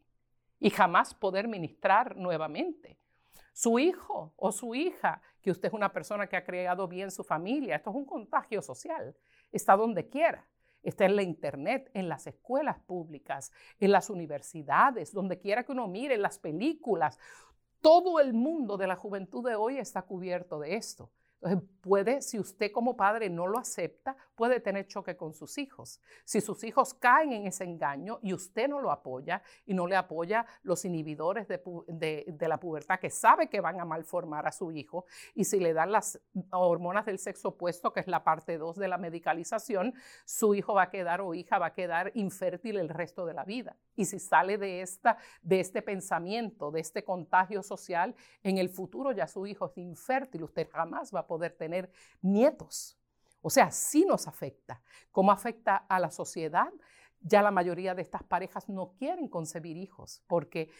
y 0.58 0.70
jamás 0.70 1.14
poder 1.14 1.46
ministrar 1.46 2.16
nuevamente. 2.16 2.98
Su 3.52 3.78
hijo 3.78 4.32
o 4.36 4.50
su 4.52 4.74
hija, 4.74 5.22
que 5.40 5.50
usted 5.50 5.68
es 5.68 5.74
una 5.74 5.92
persona 5.92 6.26
que 6.26 6.36
ha 6.36 6.44
creado 6.44 6.88
bien 6.88 7.10
su 7.10 7.22
familia, 7.22 7.76
esto 7.76 7.90
es 7.90 7.96
un 7.96 8.04
contagio 8.04 8.60
social, 8.60 9.16
está 9.52 9.76
donde 9.76 10.08
quiera. 10.08 10.44
Está 10.82 11.04
en 11.04 11.16
la 11.16 11.22
internet, 11.22 11.90
en 11.94 12.08
las 12.08 12.26
escuelas 12.26 12.78
públicas, 12.80 13.52
en 13.78 13.92
las 13.92 14.10
universidades, 14.10 15.12
donde 15.12 15.38
quiera 15.38 15.64
que 15.64 15.72
uno 15.72 15.88
mire, 15.88 16.14
en 16.14 16.22
las 16.22 16.38
películas. 16.38 17.18
Todo 17.80 18.20
el 18.20 18.32
mundo 18.32 18.76
de 18.76 18.86
la 18.86 18.96
juventud 18.96 19.46
de 19.46 19.54
hoy 19.54 19.78
está 19.78 20.02
cubierto 20.02 20.58
de 20.58 20.76
esto. 20.76 21.10
Entonces, 21.42 21.70
puede, 21.80 22.20
si 22.20 22.38
usted 22.38 22.70
como 22.70 22.96
padre 22.96 23.30
no 23.30 23.46
lo 23.46 23.58
acepta, 23.58 24.16
puede 24.34 24.60
tener 24.60 24.86
choque 24.86 25.16
con 25.16 25.32
sus 25.32 25.56
hijos. 25.58 26.00
Si 26.24 26.40
sus 26.40 26.62
hijos 26.64 26.94
caen 26.94 27.32
en 27.32 27.46
ese 27.46 27.64
engaño 27.64 28.18
y 28.22 28.34
usted 28.34 28.68
no 28.68 28.80
lo 28.80 28.90
apoya 28.90 29.42
y 29.64 29.74
no 29.74 29.86
le 29.86 29.96
apoya 29.96 30.44
los 30.62 30.84
inhibidores 30.84 31.48
de, 31.48 32.36
la 32.40 32.60
pubertad 32.60 32.98
que 32.98 33.10
sabe 33.10 33.48
que 33.48 33.60
van 33.60 33.80
a 33.80 33.84
malformar 33.84 34.46
a 34.46 34.52
su 34.52 34.72
hijo, 34.72 35.06
y 35.34 35.44
si 35.44 35.60
le 35.60 35.72
dan 35.72 35.92
las 35.92 36.20
hormonas 36.50 37.06
del 37.06 37.18
sexo 37.18 37.48
opuesto, 37.48 37.92
que 37.92 38.00
es 38.00 38.06
la 38.06 38.24
parte 38.24 38.58
2 38.58 38.76
de 38.76 38.88
la 38.88 38.98
medicalización, 38.98 39.94
su 40.24 40.54
hijo 40.54 40.74
va 40.74 40.82
a 40.82 40.90
quedar 40.90 41.20
o 41.20 41.34
hija 41.34 41.58
va 41.58 41.66
a 41.66 41.74
quedar 41.74 42.12
infértil 42.14 42.76
el 42.76 42.88
resto 42.88 43.24
de 43.24 43.34
la 43.34 43.44
vida. 43.44 43.76
Y 43.96 44.04
si 44.04 44.18
sale 44.18 44.58
de, 44.58 44.82
esta, 44.82 45.16
de 45.42 45.60
este 45.60 45.80
pensamiento, 45.82 46.70
de 46.70 46.80
este 46.80 47.04
contagio 47.04 47.62
social, 47.62 48.14
en 48.42 48.58
el 48.58 48.68
futuro 48.68 49.12
ya 49.12 49.26
su 49.26 49.46
hijo 49.46 49.66
es 49.66 49.78
infértil, 49.78 50.44
usted 50.44 50.68
jamás 50.70 51.14
va 51.14 51.20
a 51.20 51.26
poder 51.30 51.52
tener 51.52 51.92
nietos. 52.20 52.98
O 53.40 53.50
sea, 53.50 53.70
sí 53.70 54.04
nos 54.04 54.26
afecta. 54.26 54.82
¿Cómo 55.12 55.30
afecta 55.30 55.76
a 55.76 56.00
la 56.00 56.10
sociedad? 56.10 56.72
Ya 57.20 57.40
la 57.40 57.52
mayoría 57.52 57.94
de 57.94 58.02
estas 58.02 58.24
parejas 58.24 58.68
no 58.68 58.94
quieren 58.98 59.28
concebir 59.28 59.76
hijos 59.76 60.24
porque 60.26 60.70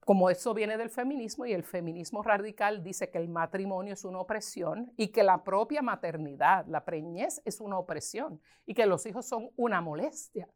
como 0.00 0.30
eso 0.30 0.52
viene 0.52 0.76
del 0.76 0.90
feminismo 0.90 1.46
y 1.46 1.52
el 1.52 1.62
feminismo 1.62 2.24
radical 2.24 2.82
dice 2.82 3.08
que 3.08 3.18
el 3.18 3.28
matrimonio 3.28 3.92
es 3.92 4.04
una 4.04 4.18
opresión 4.18 4.92
y 4.96 5.08
que 5.08 5.22
la 5.22 5.44
propia 5.44 5.80
maternidad, 5.80 6.66
la 6.66 6.84
preñez 6.84 7.40
es 7.44 7.60
una 7.60 7.78
opresión 7.78 8.40
y 8.66 8.74
que 8.74 8.84
los 8.84 9.06
hijos 9.06 9.24
son 9.26 9.50
una 9.56 9.80
molestia 9.80 10.48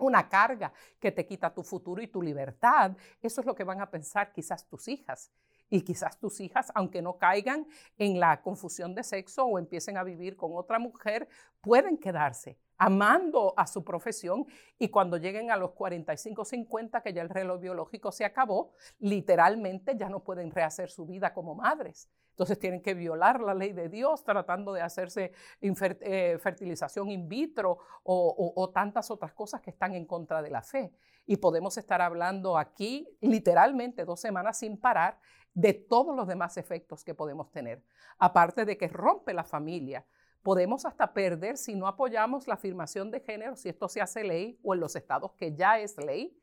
una 0.00 0.28
carga 0.28 0.72
que 0.98 1.12
te 1.12 1.26
quita 1.26 1.52
tu 1.52 1.62
futuro 1.62 2.02
y 2.02 2.08
tu 2.08 2.22
libertad. 2.22 2.96
Eso 3.20 3.40
es 3.40 3.46
lo 3.46 3.54
que 3.54 3.64
van 3.64 3.80
a 3.80 3.90
pensar 3.90 4.32
quizás 4.32 4.66
tus 4.66 4.88
hijas. 4.88 5.30
Y 5.70 5.82
quizás 5.82 6.18
tus 6.18 6.40
hijas, 6.40 6.70
aunque 6.74 7.00
no 7.00 7.16
caigan 7.16 7.66
en 7.96 8.20
la 8.20 8.42
confusión 8.42 8.94
de 8.94 9.04
sexo 9.04 9.44
o 9.44 9.58
empiecen 9.58 9.96
a 9.96 10.02
vivir 10.02 10.36
con 10.36 10.50
otra 10.54 10.78
mujer, 10.78 11.28
pueden 11.62 11.96
quedarse 11.96 12.58
amando 12.80 13.52
a 13.58 13.66
su 13.66 13.84
profesión 13.84 14.46
y 14.78 14.88
cuando 14.88 15.18
lleguen 15.18 15.50
a 15.50 15.56
los 15.56 15.72
45, 15.72 16.46
50, 16.46 17.02
que 17.02 17.12
ya 17.12 17.20
el 17.20 17.28
reloj 17.28 17.60
biológico 17.60 18.10
se 18.10 18.24
acabó, 18.24 18.72
literalmente 18.98 19.96
ya 19.98 20.08
no 20.08 20.24
pueden 20.24 20.50
rehacer 20.50 20.90
su 20.90 21.04
vida 21.04 21.34
como 21.34 21.54
madres. 21.54 22.08
Entonces 22.30 22.58
tienen 22.58 22.80
que 22.80 22.94
violar 22.94 23.38
la 23.42 23.52
ley 23.52 23.74
de 23.74 23.90
Dios 23.90 24.24
tratando 24.24 24.72
de 24.72 24.80
hacerse 24.80 25.32
eh, 25.60 26.38
fertilización 26.40 27.10
in 27.10 27.28
vitro 27.28 27.80
o, 28.02 28.70
tantas 28.72 29.10
otras 29.10 29.34
cosas 29.34 29.60
que 29.60 29.68
están 29.68 29.94
en 29.94 30.06
contra 30.06 30.40
de 30.40 30.48
la 30.48 30.62
fe. 30.62 30.90
Y 31.26 31.36
podemos 31.36 31.76
estar 31.76 32.00
hablando 32.00 32.56
aquí 32.56 33.06
literalmente 33.20 34.06
dos 34.06 34.20
semanas 34.20 34.58
sin 34.58 34.78
parar 34.78 35.18
de 35.54 35.74
todos 35.74 36.16
los 36.16 36.26
demás 36.26 36.56
efectos 36.56 37.04
que 37.04 37.14
podemos 37.14 37.50
tener. 37.50 37.82
Aparte 38.18 38.64
de 38.64 38.76
que 38.78 38.88
rompe 38.88 39.34
la 39.34 39.44
familia, 39.44 40.06
podemos 40.42 40.84
hasta 40.86 41.12
perder 41.12 41.56
si 41.56 41.74
no 41.74 41.86
apoyamos 41.86 42.46
la 42.46 42.54
afirmación 42.54 43.10
de 43.10 43.20
género, 43.20 43.56
si 43.56 43.68
esto 43.68 43.88
se 43.88 44.00
hace 44.00 44.24
ley 44.24 44.58
o 44.62 44.74
en 44.74 44.80
los 44.80 44.96
estados 44.96 45.32
que 45.32 45.54
ya 45.54 45.78
es 45.78 45.96
ley. 45.98 46.36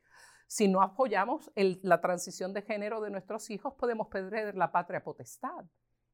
Si 0.46 0.66
no 0.66 0.80
apoyamos 0.80 1.50
la 1.54 2.00
transición 2.00 2.54
de 2.54 2.62
género 2.62 3.00
de 3.00 3.10
nuestros 3.10 3.50
hijos, 3.50 3.74
podemos 3.74 4.08
perder 4.08 4.54
la 4.56 4.72
patria 4.72 5.02
potestad 5.02 5.66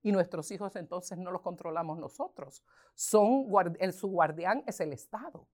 y 0.04 0.12
nuestros 0.12 0.50
hijos 0.50 0.76
entonces 0.76 1.18
no 1.18 1.30
los 1.30 1.40
controlamos 1.40 1.98
nosotros. 1.98 2.62
Son, 2.94 3.46
el, 3.78 3.92
su 3.92 4.08
guardián 4.08 4.62
es 4.66 4.78
el 4.80 4.92
Estado. 4.92 5.48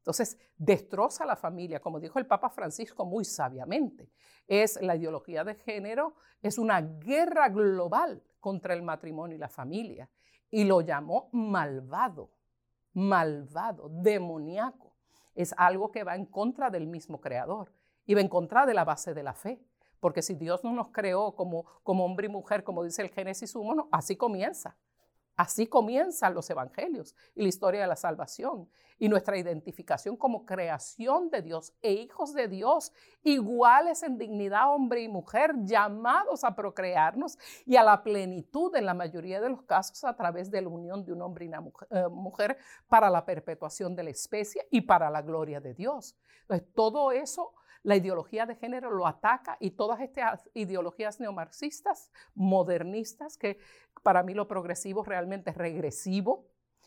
Entonces, 0.00 0.38
destroza 0.56 1.26
la 1.26 1.36
familia, 1.36 1.80
como 1.80 2.00
dijo 2.00 2.18
el 2.18 2.26
Papa 2.26 2.48
Francisco 2.48 3.04
muy 3.04 3.24
sabiamente. 3.24 4.10
Es 4.48 4.80
la 4.80 4.96
ideología 4.96 5.44
de 5.44 5.54
género, 5.56 6.14
es 6.42 6.56
una 6.56 6.80
guerra 6.80 7.50
global 7.50 8.22
contra 8.40 8.72
el 8.72 8.82
matrimonio 8.82 9.36
y 9.36 9.38
la 9.38 9.50
familia. 9.50 10.08
Y 10.50 10.64
lo 10.64 10.80
llamó 10.80 11.28
malvado, 11.32 12.30
malvado, 12.94 13.90
demoníaco. 13.90 14.96
Es 15.34 15.54
algo 15.58 15.92
que 15.92 16.02
va 16.02 16.16
en 16.16 16.24
contra 16.24 16.70
del 16.70 16.86
mismo 16.86 17.20
creador 17.20 17.70
y 18.06 18.14
va 18.14 18.22
en 18.22 18.28
contra 18.28 18.64
de 18.64 18.72
la 18.72 18.84
base 18.84 19.12
de 19.12 19.22
la 19.22 19.34
fe. 19.34 19.62
Porque 20.00 20.22
si 20.22 20.34
Dios 20.34 20.64
no 20.64 20.72
nos 20.72 20.88
creó 20.88 21.36
como, 21.36 21.66
como 21.82 22.06
hombre 22.06 22.26
y 22.26 22.30
mujer, 22.30 22.64
como 22.64 22.82
dice 22.82 23.02
el 23.02 23.10
Génesis 23.10 23.54
1, 23.54 23.90
así 23.92 24.16
comienza. 24.16 24.78
Así 25.40 25.66
comienzan 25.66 26.34
los 26.34 26.50
evangelios 26.50 27.16
y 27.34 27.40
la 27.40 27.48
historia 27.48 27.80
de 27.80 27.86
la 27.86 27.96
salvación 27.96 28.68
y 28.98 29.08
nuestra 29.08 29.38
identificación 29.38 30.14
como 30.14 30.44
creación 30.44 31.30
de 31.30 31.40
Dios 31.40 31.72
e 31.80 31.92
hijos 31.92 32.34
de 32.34 32.46
Dios, 32.46 32.92
iguales 33.22 34.02
en 34.02 34.18
dignidad 34.18 34.70
hombre 34.70 35.00
y 35.00 35.08
mujer, 35.08 35.54
llamados 35.64 36.44
a 36.44 36.54
procrearnos 36.54 37.38
y 37.64 37.76
a 37.76 37.82
la 37.82 38.02
plenitud 38.02 38.76
en 38.76 38.84
la 38.84 38.92
mayoría 38.92 39.40
de 39.40 39.48
los 39.48 39.62
casos 39.62 40.04
a 40.04 40.14
través 40.14 40.50
de 40.50 40.60
la 40.60 40.68
unión 40.68 41.06
de 41.06 41.14
un 41.14 41.22
hombre 41.22 41.46
y 41.46 41.48
una 41.48 41.64
eh, 41.88 42.08
mujer, 42.10 42.58
para 42.86 43.08
la 43.08 43.24
perpetuación 43.24 43.96
de 43.96 44.02
la 44.02 44.10
especie 44.10 44.68
y 44.70 44.82
para 44.82 45.08
la 45.08 45.22
gloria 45.22 45.58
de 45.58 45.72
Dios. 45.72 46.18
Entonces, 46.42 46.68
todo 46.74 47.12
eso 47.12 47.54
la 47.82 47.96
ideología 47.96 48.46
de 48.46 48.56
género 48.56 48.90
lo 48.90 49.06
ataca 49.06 49.56
y 49.60 49.70
todas 49.70 50.00
estas 50.00 50.48
ideologías 50.54 51.20
neomarxistas, 51.20 52.10
modernistas, 52.34 53.36
que 53.36 53.58
para 54.02 54.22
mí 54.22 54.34
lo 54.34 54.46
progresivo 54.48 55.04
realmente 55.04 55.50
es 55.50 55.56
regresivo, 55.56 56.46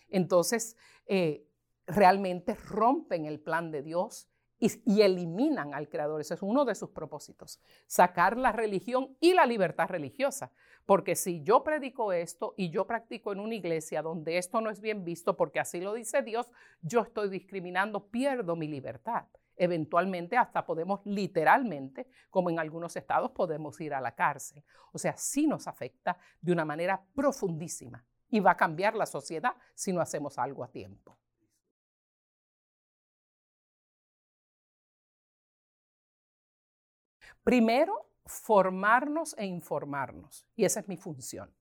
entonces 0.09 0.77
eh, 1.07 1.47
realmente 1.87 2.55
rompen 2.55 3.25
el 3.25 3.39
plan 3.39 3.71
de 3.71 3.81
Dios 3.81 4.29
y, 4.59 5.01
eliminan 5.01 5.73
al 5.73 5.89
Creador. 5.89 6.21
Ese 6.21 6.35
es 6.35 6.41
uno 6.41 6.63
de 6.63 6.75
sus 6.75 6.89
propósitos, 6.89 7.59
sacar 7.85 8.37
la 8.37 8.51
religión 8.51 9.17
y 9.19 9.33
la 9.33 9.45
libertad 9.45 9.89
religiosa. 9.89 10.53
Porque 10.85 11.15
si 11.15 11.43
yo 11.43 11.63
predico 11.63 12.13
esto 12.13 12.53
y 12.55 12.69
yo 12.69 12.87
practico 12.87 13.33
en 13.33 13.39
una 13.39 13.55
iglesia 13.55 14.01
donde 14.01 14.37
esto 14.37 14.61
no 14.61 14.69
es 14.69 14.79
bien 14.79 15.03
visto, 15.03 15.35
porque 15.35 15.59
así 15.59 15.81
lo 15.81 15.93
dice 15.93 16.21
Dios, 16.21 16.49
yo 16.81 17.01
estoy 17.01 17.29
discriminando, 17.29 18.07
pierdo 18.07 18.55
mi 18.55 18.67
libertad. 18.67 19.25
Eventualmente 19.55 20.37
hasta 20.37 20.65
podemos 20.65 21.01
literalmente, 21.05 22.07
como 22.29 22.49
en 22.49 22.59
algunos 22.59 22.95
estados, 22.95 23.31
podemos 23.31 23.79
ir 23.81 23.93
a 23.93 24.01
la 24.01 24.15
cárcel. 24.15 24.63
O 24.91 24.97
sea, 24.97 25.15
sí 25.15 25.47
nos 25.47 25.67
afecta 25.67 26.17
de 26.41 26.51
una 26.51 26.65
manera 26.65 27.03
profundísima 27.13 28.03
y 28.29 28.39
va 28.39 28.51
a 28.51 28.57
cambiar 28.57 28.95
la 28.95 29.05
sociedad 29.05 29.55
si 29.75 29.93
no 29.93 30.01
hacemos 30.01 30.37
algo 30.37 30.63
a 30.63 30.71
tiempo. 30.71 31.17
Primero, 37.43 38.09
formarnos 38.25 39.35
e 39.37 39.45
informarnos. 39.45 40.47
Y 40.55 40.65
esa 40.65 40.79
es 40.79 40.87
mi 40.87 40.97
función. 40.97 41.53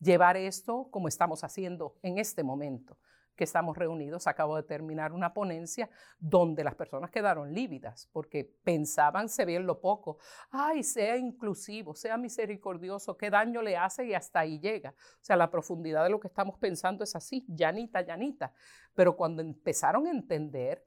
Llevar 0.00 0.36
esto 0.36 0.88
como 0.90 1.08
estamos 1.08 1.44
haciendo 1.44 1.96
en 2.02 2.18
este 2.18 2.42
momento 2.42 2.98
que 3.40 3.44
estamos 3.44 3.74
reunidos, 3.74 4.26
acabo 4.26 4.54
de 4.54 4.64
terminar 4.64 5.14
una 5.14 5.32
ponencia 5.32 5.88
donde 6.18 6.62
las 6.62 6.74
personas 6.74 7.10
quedaron 7.10 7.54
lívidas 7.54 8.10
porque 8.12 8.44
pensaban 8.62 9.30
se 9.30 9.46
bien 9.46 9.66
lo 9.66 9.80
poco. 9.80 10.18
Ay, 10.50 10.82
sea 10.82 11.16
inclusivo, 11.16 11.94
sea 11.94 12.18
misericordioso, 12.18 13.16
qué 13.16 13.30
daño 13.30 13.62
le 13.62 13.78
hace 13.78 14.04
y 14.04 14.12
hasta 14.12 14.40
ahí 14.40 14.58
llega. 14.58 14.90
O 14.90 15.24
sea, 15.24 15.36
la 15.36 15.50
profundidad 15.50 16.04
de 16.04 16.10
lo 16.10 16.20
que 16.20 16.28
estamos 16.28 16.58
pensando 16.58 17.02
es 17.02 17.16
así, 17.16 17.46
llanita, 17.48 18.02
llanita. 18.02 18.52
Pero 18.94 19.16
cuando 19.16 19.40
empezaron 19.40 20.06
a 20.06 20.10
entender 20.10 20.84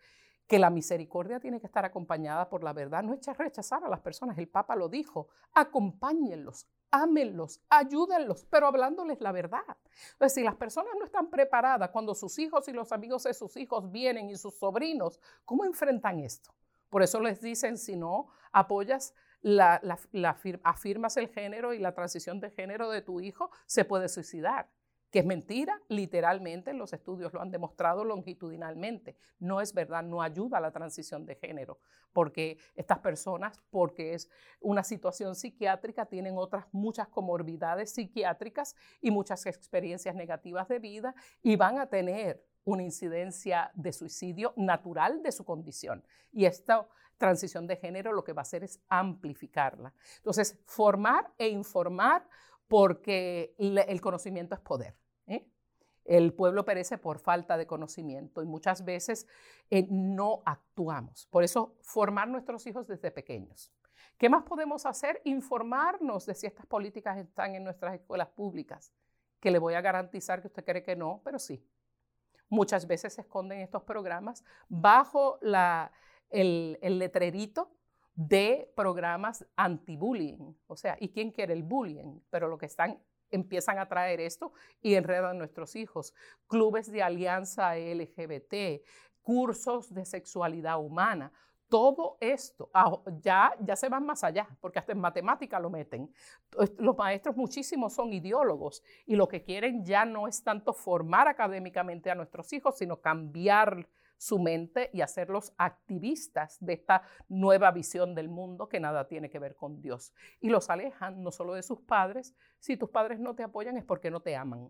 que 0.48 0.60
la 0.60 0.70
misericordia 0.70 1.40
tiene 1.40 1.60
que 1.60 1.66
estar 1.66 1.86
acompañada 1.86 2.50
por 2.50 2.64
la 2.64 2.74
verdad. 2.74 3.02
No 3.02 3.16
echa 3.16 3.34
rechazar 3.34 3.84
a 3.84 3.90
las 3.90 4.02
personas. 4.02 4.38
El 4.38 4.48
Papa 4.48 4.76
lo 4.76 4.90
dijo. 4.90 5.30
Acompáñenlos, 5.56 6.68
ámenlos, 6.94 7.60
ayúdenlos, 7.70 8.46
pero 8.52 8.68
hablándoles 8.68 9.20
la 9.20 9.32
verdad. 9.32 9.66
Entonces, 10.12 10.36
si 10.36 10.44
las 10.44 10.56
personas 10.56 10.94
no 11.00 11.06
están 11.06 11.28
preparadas 11.32 11.90
cuando 11.90 12.14
sus 12.14 12.38
hijos 12.38 12.68
y 12.68 12.72
los 12.72 12.92
amigos 12.92 13.24
de 13.24 13.34
sus 13.34 13.58
hijos 13.58 13.92
vienen 13.92 14.30
y 14.30 14.36
sus 14.36 14.54
sobrinos, 14.60 15.20
¿cómo 15.44 15.66
enfrentan 15.66 16.20
esto? 16.20 16.54
Por 16.92 17.02
eso 17.02 17.20
les 17.20 17.42
dicen, 17.42 17.80
si 17.80 17.96
no 17.96 18.28
apoyas, 18.52 19.16
afirmas 20.64 21.18
el 21.18 21.30
género 21.30 21.74
y 21.74 21.80
la 21.80 21.96
transición 21.96 22.40
de 22.40 22.52
género 22.52 22.92
de 22.92 23.02
tu 23.02 23.20
hijo, 23.20 23.50
se 23.66 23.86
puede 23.86 24.08
suicidar 24.08 24.70
que 25.14 25.20
es 25.20 25.26
mentira, 25.28 25.80
literalmente 25.90 26.74
los 26.74 26.92
estudios 26.92 27.32
lo 27.34 27.42
han 27.44 27.52
demostrado 27.52 28.04
longitudinalmente. 28.04 29.16
No 29.38 29.62
es 29.62 29.72
verdad, 29.72 30.02
no 30.02 30.24
ayuda 30.24 30.58
a 30.58 30.60
la 30.60 30.72
transición 30.72 31.24
de 31.28 31.36
género, 31.36 31.78
porque 32.14 32.58
estas 32.74 32.98
personas, 32.98 33.62
porque 33.70 34.16
es 34.16 34.28
una 34.60 34.84
situación 34.84 35.36
psiquiátrica, 35.36 36.08
tienen 36.08 36.36
otras 36.36 36.66
muchas 36.72 37.10
comorbilidades 37.10 37.94
psiquiátricas 37.94 38.76
y 39.02 39.12
muchas 39.12 39.46
experiencias 39.46 40.16
negativas 40.16 40.68
de 40.68 40.80
vida 40.80 41.14
y 41.44 41.58
van 41.58 41.78
a 41.78 41.86
tener 41.86 42.44
una 42.64 42.82
incidencia 42.82 43.70
de 43.76 43.94
suicidio 43.94 44.54
natural 44.58 45.22
de 45.22 45.32
su 45.32 45.46
condición. 45.46 46.04
Y 46.32 46.46
esta 46.46 46.88
transición 47.20 47.68
de 47.68 47.76
género 47.76 48.14
lo 48.14 48.24
que 48.24 48.34
va 48.34 48.42
a 48.42 48.50
hacer 48.50 48.64
es 48.64 48.82
amplificarla. 48.90 49.94
Entonces, 50.18 50.60
formar 50.66 51.32
e 51.38 51.50
informar 51.50 52.28
porque 52.68 53.54
el 53.60 54.02
conocimiento 54.02 54.56
es 54.56 54.62
poder. 54.62 55.03
El 56.06 56.34
pueblo 56.34 56.66
perece 56.66 56.98
por 56.98 57.20
falta 57.20 57.58
de 57.58 57.66
conocimiento 57.66 58.42
y 58.44 58.46
muchas 58.46 58.84
veces 58.84 59.28
eh, 59.70 59.88
no 59.90 60.42
actuamos. 60.46 61.28
Por 61.28 61.44
eso, 61.44 61.76
formar 61.82 62.28
nuestros 62.28 62.68
hijos 62.68 62.88
desde 62.88 63.12
pequeños. 63.12 63.72
¿Qué 64.18 64.30
más 64.30 64.44
podemos 64.44 64.86
hacer? 64.86 65.22
Informarnos 65.24 66.26
de 66.26 66.36
si 66.36 66.46
estas 66.46 66.66
políticas 66.66 67.18
están 67.18 67.56
en 67.56 67.64
nuestras 67.64 67.96
escuelas 67.96 68.30
públicas, 68.30 68.94
que 69.40 69.52
le 69.52 69.60
voy 69.60 69.74
a 69.74 69.82
garantizar 69.82 70.42
que 70.42 70.48
usted 70.48 70.64
cree 70.64 70.84
que 70.84 70.96
no, 70.96 71.22
pero 71.24 71.40
sí. 71.40 71.66
Muchas 72.50 72.86
veces 72.86 73.14
se 73.14 73.22
esconden 73.22 73.62
estos 73.62 73.84
programas 73.84 74.44
bajo 74.70 75.40
el, 76.30 76.78
el 76.82 77.00
letrerito 77.00 77.72
de 78.16 78.72
programas 78.76 79.46
anti-bullying. 79.56 80.54
O 80.68 80.76
sea, 80.76 80.98
¿y 81.00 81.10
quién 81.10 81.32
quiere 81.32 81.54
el 81.54 81.64
bullying? 81.64 82.20
Pero 82.30 82.48
lo 82.48 82.58
que 82.58 82.68
están 82.68 83.02
empiezan 83.34 83.80
a 83.80 83.88
traer 83.88 84.20
esto 84.22 84.54
y 84.82 84.96
enredan 84.96 85.38
nuestros 85.38 85.76
hijos. 85.76 86.14
Clubes 86.48 86.92
de 86.92 87.04
alianza 87.04 87.76
LGBT, 87.76 88.84
cursos 89.22 89.94
de 89.94 90.06
sexualidad 90.06 90.80
humana. 90.80 91.32
Todo 91.70 92.18
esto 92.20 92.70
ah, 92.74 93.02
ya, 93.22 93.56
ya 93.60 93.76
se 93.76 93.90
van 93.90 94.06
más 94.06 94.24
allá, 94.24 94.48
porque 94.62 94.78
hasta 94.78 94.92
en 94.92 95.00
matemática 95.00 95.60
lo 95.60 95.72
meten. 95.72 96.14
Los 96.78 96.96
maestros 96.96 97.36
muchísimos 97.36 97.94
son 97.94 98.14
ideólogos 98.14 98.84
y 99.08 99.16
lo 99.16 99.28
que 99.28 99.42
quieren 99.42 99.84
ya 99.84 100.06
no 100.06 100.28
es 100.28 100.44
tanto 100.44 100.74
formar 100.74 101.28
académicamente 101.28 102.12
a 102.12 102.16
nuestros 102.16 102.54
hijos, 102.54 102.78
sino 102.78 103.02
cambiar 103.02 103.88
su 104.24 104.40
mente 104.40 104.90
y 104.94 105.02
hacerlos 105.02 105.52
activistas 105.58 106.58
de 106.62 106.72
esta 106.72 107.04
nueva 107.28 107.72
visión 107.72 108.16
del 108.16 108.30
mundo 108.30 108.70
que 108.70 108.80
nada 108.80 109.06
tiene 109.06 109.30
que 109.30 109.38
ver 109.38 109.54
con 109.58 109.82
Dios. 109.82 110.14
Y 110.40 110.48
los 110.48 110.70
alejan 110.70 111.22
no 111.22 111.30
solo 111.30 111.56
de 111.56 111.62
sus 111.62 111.82
padres, 111.82 112.34
si 112.60 112.78
tus 112.78 112.90
padres 112.90 113.20
no 113.20 113.36
te 113.36 113.44
apoyan 113.44 113.76
es 113.76 113.84
porque 113.84 114.10
no 114.10 114.22
te 114.22 114.38
aman. 114.38 114.70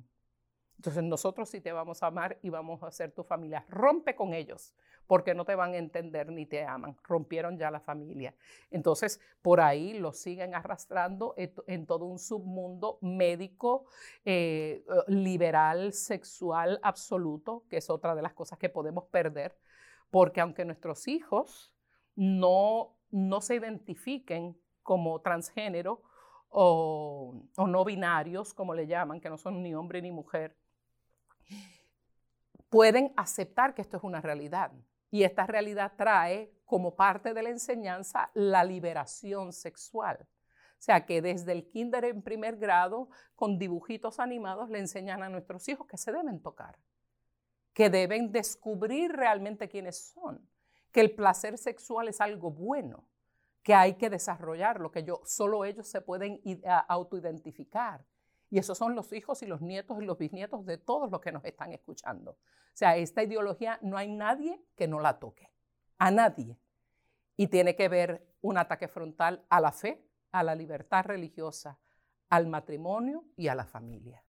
Entonces 0.83 1.03
nosotros 1.05 1.47
sí 1.47 1.61
te 1.61 1.71
vamos 1.71 2.03
a 2.03 2.07
amar 2.07 2.37
y 2.41 2.49
vamos 2.49 2.83
a 2.83 2.91
ser 2.91 3.13
tu 3.13 3.23
familia. 3.23 3.65
Rompe 3.69 4.15
con 4.15 4.33
ellos 4.33 4.75
porque 5.07 5.33
no 5.33 5.45
te 5.45 5.55
van 5.55 5.73
a 5.73 5.77
entender 5.77 6.29
ni 6.29 6.45
te 6.45 6.65
aman. 6.65 6.97
Rompieron 7.03 7.57
ya 7.57 7.71
la 7.71 7.79
familia. 7.79 8.35
Entonces 8.69 9.21
por 9.41 9.61
ahí 9.61 9.97
lo 9.97 10.11
siguen 10.11 10.53
arrastrando 10.53 11.35
en 11.37 11.85
todo 11.85 12.03
un 12.03 12.19
submundo 12.19 12.97
médico, 12.99 13.85
eh, 14.25 14.83
eh, 14.85 15.03
liberal, 15.07 15.93
sexual 15.93 16.81
absoluto, 16.83 17.63
que 17.69 17.77
es 17.77 17.89
otra 17.89 18.13
de 18.13 18.21
las 18.21 18.33
cosas 18.33 18.59
que 18.59 18.67
podemos 18.67 19.05
perder. 19.05 19.57
Porque 20.11 20.41
aunque 20.41 20.65
nuestros 20.65 21.07
hijos 21.07 21.73
no, 22.17 22.97
no 23.09 23.39
se 23.39 23.55
identifiquen 23.55 24.59
como 24.81 25.21
transgénero, 25.21 26.01
o, 26.55 27.33
no 27.57 27.83
binarios, 27.85 28.53
como 28.53 28.75
le 28.75 28.85
llaman, 28.85 29.19
que 29.19 29.29
no 29.29 29.37
son 29.37 29.63
ni 29.63 29.73
hombre 29.73 30.01
ni 30.01 30.11
mujer, 30.11 30.55
pueden 32.73 33.13
aceptar 33.17 33.75
que 33.75 33.83
esto 33.83 33.97
es 33.97 34.03
una 34.03 34.19
realidad. 34.19 34.71
Y 35.11 35.25
esta 35.25 35.45
realidad 35.45 35.93
trae 35.95 36.51
como 36.65 36.95
parte 36.95 37.35
de 37.35 37.43
la 37.43 37.49
enseñanza 37.51 38.31
la 38.33 38.63
liberación 38.63 39.53
sexual. 39.53 40.17
O 40.19 40.81
sea 40.81 41.05
que 41.05 41.21
desde 41.21 41.51
el 41.51 41.69
kinder 41.69 42.03
en 42.05 42.23
primer 42.23 42.57
grado, 42.57 43.09
con 43.35 43.59
dibujitos 43.59 44.19
animados, 44.19 44.71
le 44.71 44.79
enseñan 44.79 45.21
a 45.21 45.29
nuestros 45.29 45.69
hijos 45.69 45.85
que 45.85 45.97
se 45.97 46.11
deben 46.11 46.41
tocar, 46.41 46.79
que 47.73 47.91
deben 47.91 48.31
descubrir 48.31 49.11
realmente 49.11 49.69
quiénes 49.69 50.11
son, 50.11 50.49
que 50.91 51.01
el 51.01 51.13
placer 51.13 51.59
sexual 51.59 52.07
es 52.07 52.21
algo 52.21 52.49
bueno, 52.49 53.07
que 53.61 53.75
hay 53.75 53.93
que 53.97 54.09
desarrollarlo, 54.09 54.91
que 54.91 55.03
yo, 55.03 55.21
solo 55.25 55.63
ellos 55.63 55.87
se 55.87 56.01
pueden 56.01 56.41
autoidentificar. 56.87 58.03
Y 58.53 58.59
esos 58.59 58.77
son 58.77 58.93
los 58.93 59.11
hijos 59.13 59.41
y 59.41 59.47
los 59.47 59.61
nietos 59.61 59.99
y 59.99 60.05
los 60.05 60.19
bisnietos 60.19 60.63
de 60.63 60.77
todos 60.77 61.09
los 61.09 61.19
que 61.21 61.31
nos 61.31 61.43
están 61.43 61.73
escuchando. 61.73 62.33
O 62.33 62.75
sea, 62.75 62.95
esta 62.97 63.23
ideología 63.23 63.79
no 63.81 63.97
hay 63.97 64.07
nadie 64.07 64.63
que 64.75 64.87
no 64.87 64.99
la 64.99 65.17
toque, 65.17 65.49
a 65.97 66.11
nadie. 66.11 66.59
Y 67.35 67.47
tiene 67.47 67.75
que 67.75 67.89
ver 67.89 68.27
un 68.41 68.59
ataque 68.59 68.87
frontal 68.87 69.43
a 69.49 69.59
la 69.59 69.71
fe, 69.71 70.07
a 70.31 70.43
la 70.43 70.53
libertad 70.53 71.03
religiosa, 71.03 71.79
al 72.29 72.45
matrimonio 72.45 73.25
y 73.35 73.47
a 73.47 73.55
la 73.55 73.65
familia. 73.65 74.23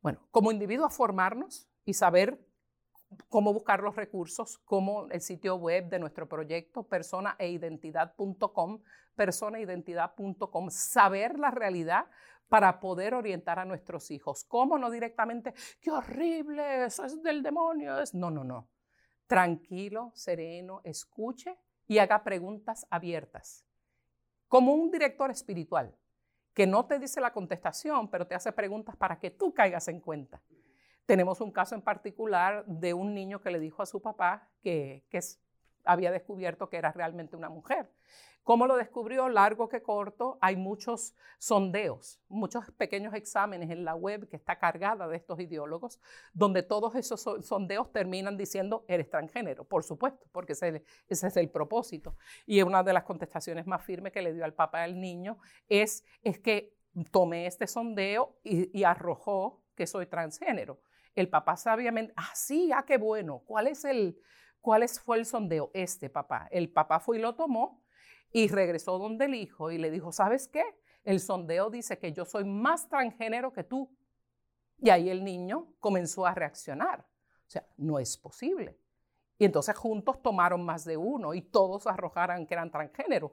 Bueno, 0.00 0.26
como 0.30 0.50
individuos 0.50 0.94
formarnos 0.94 1.68
y 1.84 1.92
saber 1.92 2.42
cómo 3.28 3.52
buscar 3.52 3.80
los 3.82 3.96
recursos, 3.96 4.58
como 4.58 5.08
el 5.10 5.20
sitio 5.20 5.56
web 5.56 5.88
de 5.88 5.98
nuestro 5.98 6.28
proyecto 6.28 6.82
personaeidentidad.com, 6.82 8.80
personaeidentidad.com, 9.14 10.70
saber 10.70 11.38
la 11.38 11.50
realidad 11.50 12.06
para 12.48 12.80
poder 12.80 13.14
orientar 13.14 13.58
a 13.58 13.64
nuestros 13.64 14.10
hijos. 14.10 14.44
¿Cómo 14.44 14.78
no 14.78 14.90
directamente, 14.90 15.54
qué 15.80 15.90
horrible, 15.90 16.84
eso 16.84 17.04
es 17.04 17.22
del 17.22 17.42
demonio? 17.42 17.98
Es... 18.00 18.14
No, 18.14 18.30
no, 18.30 18.44
no. 18.44 18.68
Tranquilo, 19.26 20.12
sereno, 20.14 20.80
escuche 20.84 21.58
y 21.86 21.98
haga 21.98 22.22
preguntas 22.22 22.86
abiertas. 22.90 23.64
Como 24.48 24.74
un 24.74 24.90
director 24.90 25.30
espiritual 25.30 25.96
que 26.52 26.66
no 26.66 26.86
te 26.86 26.98
dice 26.98 27.20
la 27.20 27.32
contestación, 27.32 28.08
pero 28.08 28.26
te 28.26 28.34
hace 28.34 28.52
preguntas 28.52 28.96
para 28.96 29.18
que 29.18 29.30
tú 29.30 29.52
caigas 29.52 29.88
en 29.88 30.00
cuenta. 30.00 30.40
Tenemos 31.06 31.40
un 31.40 31.52
caso 31.52 31.74
en 31.74 31.82
particular 31.82 32.64
de 32.66 32.94
un 32.94 33.14
niño 33.14 33.40
que 33.40 33.50
le 33.50 33.60
dijo 33.60 33.82
a 33.82 33.86
su 33.86 34.00
papá 34.00 34.48
que, 34.62 35.04
había 35.86 36.10
descubierto 36.10 36.70
que 36.70 36.78
era 36.78 36.92
realmente 36.92 37.36
una 37.36 37.50
mujer. 37.50 37.90
¿Cómo 38.42 38.66
lo 38.66 38.76
descubrió? 38.76 39.28
Largo 39.28 39.68
que 39.68 39.82
corto, 39.82 40.38
hay 40.40 40.56
muchos 40.56 41.14
sondeos, 41.38 42.20
muchos 42.28 42.70
pequeños 42.72 43.12
exámenes 43.12 43.70
en 43.70 43.84
la 43.84 43.94
web 43.94 44.28
que 44.28 44.36
está 44.36 44.58
cargada 44.58 45.06
de 45.08 45.16
estos 45.16 45.40
ideólogos, 45.40 46.00
donde 46.32 46.62
todos 46.62 46.94
esos 46.94 47.22
sondeos 47.22 47.92
terminan 47.92 48.38
diciendo, 48.38 48.84
eres 48.88 49.10
transgénero, 49.10 49.64
por 49.64 49.82
supuesto, 49.82 50.26
porque 50.32 50.52
ese, 50.52 50.84
es 51.08 51.36
el 51.36 51.50
propósito. 51.50 52.16
Y 52.46 52.62
una 52.62 52.82
de 52.82 52.94
las 52.94 53.04
contestaciones 53.04 53.66
más 53.66 53.82
firmes 53.82 54.12
que 54.12 54.22
le 54.22 54.32
dio 54.32 54.44
al 54.44 54.54
papá 54.54 54.84
al 54.84 54.98
niño 54.98 55.38
es, 55.68 56.04
es 56.22 56.38
que 56.38 56.74
tomé 57.10 57.46
este 57.46 57.66
sondeo 57.66 58.38
y 58.42 58.84
arrojó 58.84 59.62
que 59.74 59.86
soy 59.86 60.06
transgénero. 60.06 60.80
El 61.14 61.28
papá 61.28 61.56
sabiamente, 61.56 62.12
ah, 62.16 62.30
sí, 62.34 62.70
ah, 62.72 62.84
qué 62.84 62.98
bueno. 62.98 63.42
¿Cuál 63.46 63.68
es 63.68 63.84
el, 63.84 64.18
cuál 64.60 64.88
fue 64.88 65.18
el 65.18 65.26
sondeo? 65.26 65.70
Este 65.74 66.10
papá. 66.10 66.48
El 66.50 66.72
papá 66.72 67.00
fue 67.00 67.18
y 67.18 67.20
lo 67.20 67.34
tomó 67.34 67.84
y 68.32 68.48
regresó 68.48 68.98
donde 68.98 69.26
el 69.26 69.34
hijo 69.34 69.70
y 69.70 69.78
le 69.78 69.90
dijo, 69.90 70.10
¿sabes 70.10 70.48
qué? 70.48 70.64
El 71.04 71.20
sondeo 71.20 71.70
dice 71.70 71.98
que 71.98 72.12
yo 72.12 72.24
soy 72.24 72.44
más 72.44 72.88
transgénero 72.88 73.52
que 73.52 73.62
tú. 73.62 73.94
Y 74.78 74.90
ahí 74.90 75.08
el 75.08 75.22
niño 75.22 75.72
comenzó 75.78 76.26
a 76.26 76.34
reaccionar. 76.34 77.06
O 77.46 77.50
sea, 77.50 77.66
no 77.76 77.98
es 77.98 78.16
posible. 78.16 78.76
Y 79.38 79.44
entonces 79.44 79.76
juntos 79.76 80.20
tomaron 80.22 80.64
más 80.64 80.84
de 80.84 80.96
uno 80.96 81.34
y 81.34 81.42
todos 81.42 81.86
arrojaron 81.86 82.46
que 82.46 82.54
eran 82.54 82.70
transgénero. 82.70 83.32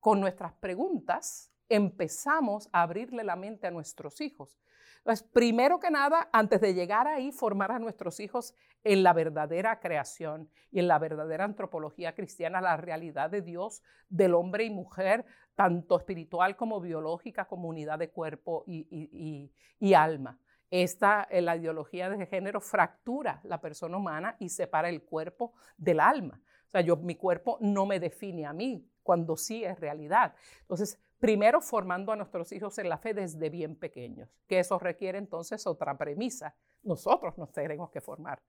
Con 0.00 0.20
nuestras 0.20 0.52
preguntas 0.54 1.51
empezamos 1.68 2.68
a 2.72 2.82
abrirle 2.82 3.24
la 3.24 3.36
mente 3.36 3.66
a 3.66 3.70
nuestros 3.70 4.20
hijos. 4.20 4.58
Entonces, 4.98 5.26
primero 5.32 5.80
que 5.80 5.90
nada, 5.90 6.28
antes 6.32 6.60
de 6.60 6.74
llegar 6.74 7.08
ahí, 7.08 7.32
formar 7.32 7.72
a 7.72 7.80
nuestros 7.80 8.20
hijos 8.20 8.54
en 8.84 9.02
la 9.02 9.12
verdadera 9.12 9.80
creación 9.80 10.48
y 10.70 10.78
en 10.78 10.86
la 10.86 11.00
verdadera 11.00 11.44
antropología 11.44 12.14
cristiana, 12.14 12.60
la 12.60 12.76
realidad 12.76 13.28
de 13.28 13.42
Dios, 13.42 13.82
del 14.08 14.34
hombre 14.34 14.64
y 14.64 14.70
mujer, 14.70 15.24
tanto 15.56 15.98
espiritual 15.98 16.54
como 16.54 16.80
biológica, 16.80 17.46
como 17.46 17.68
unidad 17.68 17.98
de 17.98 18.10
cuerpo 18.10 18.62
y, 18.66 19.50
alma. 19.94 20.38
esta, 20.70 21.26
eh, 21.30 21.42
la 21.42 21.56
ideología 21.56 22.08
de 22.08 22.24
género 22.26 22.60
fractura 22.60 23.40
la 23.42 23.60
persona 23.60 23.96
humana 23.96 24.36
y 24.38 24.50
separa 24.50 24.88
el 24.88 25.02
cuerpo 25.02 25.52
del 25.76 25.98
alma. 25.98 26.40
O 26.68 26.70
sea, 26.70 26.80
yo, 26.80 26.96
mi 26.96 27.16
cuerpo 27.16 27.58
no 27.60 27.86
me 27.86 27.98
define 27.98 28.46
a 28.46 28.52
mí, 28.52 28.88
cuando 29.02 29.36
sí 29.36 29.64
es 29.64 29.78
realidad. 29.80 30.34
Entonces, 30.60 30.98
primero 31.22 31.60
formando 31.60 32.10
a 32.10 32.16
nuestros 32.16 32.50
hijos 32.50 32.76
en 32.78 32.88
la 32.88 32.98
fe 32.98 33.14
desde 33.14 33.48
bien 33.48 33.76
pequeños, 33.76 34.28
que 34.48 34.58
eso 34.58 34.76
requiere 34.80 35.18
entonces 35.18 35.68
otra 35.68 35.96
premisa. 35.96 36.56
Nosotros 36.82 37.38
nos 37.38 37.52
tenemos 37.52 37.90
que 37.90 38.00
formar, 38.00 38.42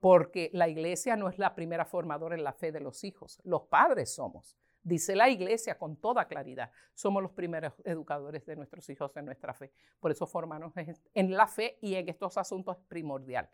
porque 0.00 0.50
la 0.52 0.66
iglesia 0.66 1.14
no 1.14 1.28
es 1.28 1.38
la 1.38 1.54
primera 1.54 1.84
formadora 1.84 2.34
en 2.34 2.42
la 2.42 2.52
fe 2.52 2.72
de 2.72 2.80
los 2.80 3.04
hijos, 3.04 3.40
los 3.44 3.68
padres 3.68 4.12
somos. 4.12 4.58
Dice 4.82 5.14
la 5.14 5.28
iglesia 5.28 5.78
con 5.78 5.94
toda 5.94 6.26
claridad, 6.26 6.72
somos 6.92 7.22
los 7.22 7.30
primeros 7.30 7.72
educadores 7.84 8.44
de 8.46 8.56
nuestros 8.56 8.90
hijos 8.90 9.16
en 9.16 9.24
nuestra 9.24 9.54
fe. 9.54 9.70
Por 10.00 10.10
eso 10.10 10.26
formarnos 10.26 10.72
en 11.14 11.36
la 11.36 11.46
fe 11.46 11.78
y 11.80 11.94
en 11.94 12.08
estos 12.08 12.36
asuntos 12.36 12.78
es 12.78 12.84
primordial. 12.86 13.48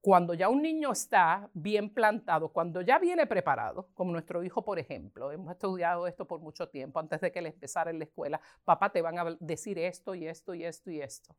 Cuando 0.00 0.32
ya 0.34 0.48
un 0.48 0.62
niño 0.62 0.92
está 0.92 1.50
bien 1.54 1.92
plantado, 1.92 2.50
cuando 2.50 2.82
ya 2.82 2.98
viene 2.98 3.26
preparado, 3.26 3.88
como 3.94 4.12
nuestro 4.12 4.44
hijo, 4.44 4.64
por 4.64 4.78
ejemplo, 4.78 5.32
hemos 5.32 5.50
estudiado 5.50 6.06
esto 6.06 6.24
por 6.24 6.40
mucho 6.40 6.68
tiempo, 6.68 7.00
antes 7.00 7.20
de 7.20 7.32
que 7.32 7.40
él 7.40 7.46
empezara 7.46 7.90
en 7.90 7.98
la 7.98 8.04
escuela, 8.04 8.40
papá, 8.64 8.90
te 8.90 9.02
van 9.02 9.18
a 9.18 9.36
decir 9.40 9.78
esto 9.78 10.14
y 10.14 10.26
esto 10.26 10.54
y 10.54 10.64
esto 10.64 10.90
y 10.90 11.00
esto. 11.00 11.34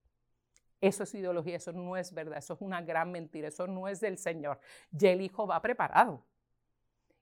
Eso 0.81 1.03
es 1.03 1.15
ideología, 1.15 1.55
eso 1.55 1.71
no 1.71 1.95
es 1.95 2.13
verdad, 2.13 2.37
eso 2.37 2.53
es 2.53 2.61
una 2.61 2.81
gran 2.81 3.11
mentira, 3.11 3.47
eso 3.47 3.65
no 3.65 3.87
es 3.87 4.01
del 4.01 4.17
Señor. 4.17 4.59
Ya 4.91 5.11
el 5.11 5.21
hijo 5.21 5.47
va 5.47 5.61
preparado. 5.61 6.25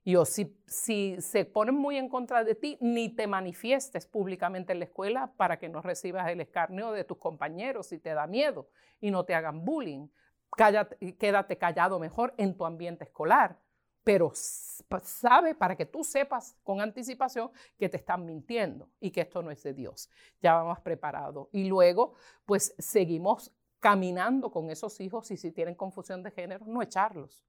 Y 0.03 0.15
o 0.15 0.25
si, 0.25 0.57
si 0.65 1.17
se 1.19 1.43
ponen 1.45 1.75
muy 1.75 1.97
en 1.97 2.07
contra 2.07 2.43
de 2.43 2.55
ti, 2.55 2.77
ni 2.79 3.09
te 3.09 3.27
manifiestes 3.27 4.07
públicamente 4.07 4.71
en 4.71 4.79
la 4.79 4.85
escuela 4.85 5.33
para 5.35 5.59
que 5.59 5.69
no 5.69 5.81
recibas 5.81 6.29
el 6.29 6.39
escarnio 6.39 6.91
de 6.93 7.03
tus 7.03 7.17
compañeros 7.17 7.87
si 7.87 7.99
te 7.99 8.13
da 8.13 8.25
miedo 8.25 8.69
y 9.01 9.11
no 9.11 9.25
te 9.25 9.35
hagan 9.35 9.65
bullying 9.65 10.07
quédate 10.55 11.57
callado 11.57 11.99
mejor 11.99 12.33
en 12.37 12.55
tu 12.55 12.65
ambiente 12.65 13.03
escolar, 13.03 13.59
pero 14.03 14.31
sabe 14.33 15.53
para 15.53 15.75
que 15.75 15.85
tú 15.85 16.03
sepas 16.03 16.55
con 16.63 16.79
anticipación 16.79 17.51
que 17.77 17.89
te 17.89 17.97
están 17.97 18.25
mintiendo 18.25 18.89
y 18.99 19.11
que 19.11 19.21
esto 19.21 19.41
no 19.41 19.51
es 19.51 19.61
de 19.63 19.73
Dios. 19.73 20.09
Ya 20.41 20.53
vamos 20.53 20.79
preparados. 20.79 21.49
Y 21.51 21.67
luego, 21.67 22.13
pues 22.45 22.73
seguimos 22.77 23.51
caminando 23.79 24.49
con 24.49 24.69
esos 24.69 24.99
hijos 25.01 25.29
y 25.31 25.37
si 25.37 25.51
tienen 25.51 25.75
confusión 25.75 26.23
de 26.23 26.31
género, 26.31 26.65
no 26.65 26.81
echarlos 26.81 27.45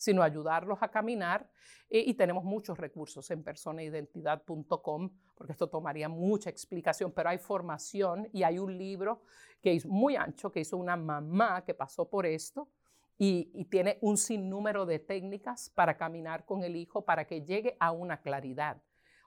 sino 0.00 0.22
ayudarlos 0.22 0.78
a 0.82 0.88
caminar. 0.88 1.46
Eh, 1.90 2.04
y 2.06 2.14
tenemos 2.14 2.42
muchos 2.42 2.78
recursos 2.78 3.30
en 3.30 3.44
personaidentidad.com, 3.44 5.10
porque 5.34 5.52
esto 5.52 5.68
tomaría 5.68 6.08
mucha 6.08 6.48
explicación, 6.48 7.12
pero 7.12 7.28
hay 7.28 7.36
formación 7.36 8.26
y 8.32 8.42
hay 8.42 8.58
un 8.58 8.78
libro 8.78 9.20
que 9.60 9.74
es 9.74 9.84
muy 9.84 10.16
ancho, 10.16 10.50
que 10.50 10.60
hizo 10.60 10.78
una 10.78 10.96
mamá 10.96 11.62
que 11.66 11.74
pasó 11.74 12.08
por 12.08 12.24
esto. 12.24 12.70
Y, 13.18 13.50
y 13.52 13.66
tiene 13.66 13.98
un 14.00 14.16
sinnúmero 14.16 14.86
de 14.86 15.00
técnicas 15.00 15.68
para 15.68 15.98
caminar 15.98 16.46
con 16.46 16.64
el 16.64 16.74
hijo 16.76 17.04
para 17.04 17.26
que 17.26 17.42
llegue 17.42 17.76
a 17.78 17.92
una 17.92 18.22
claridad. 18.22 18.80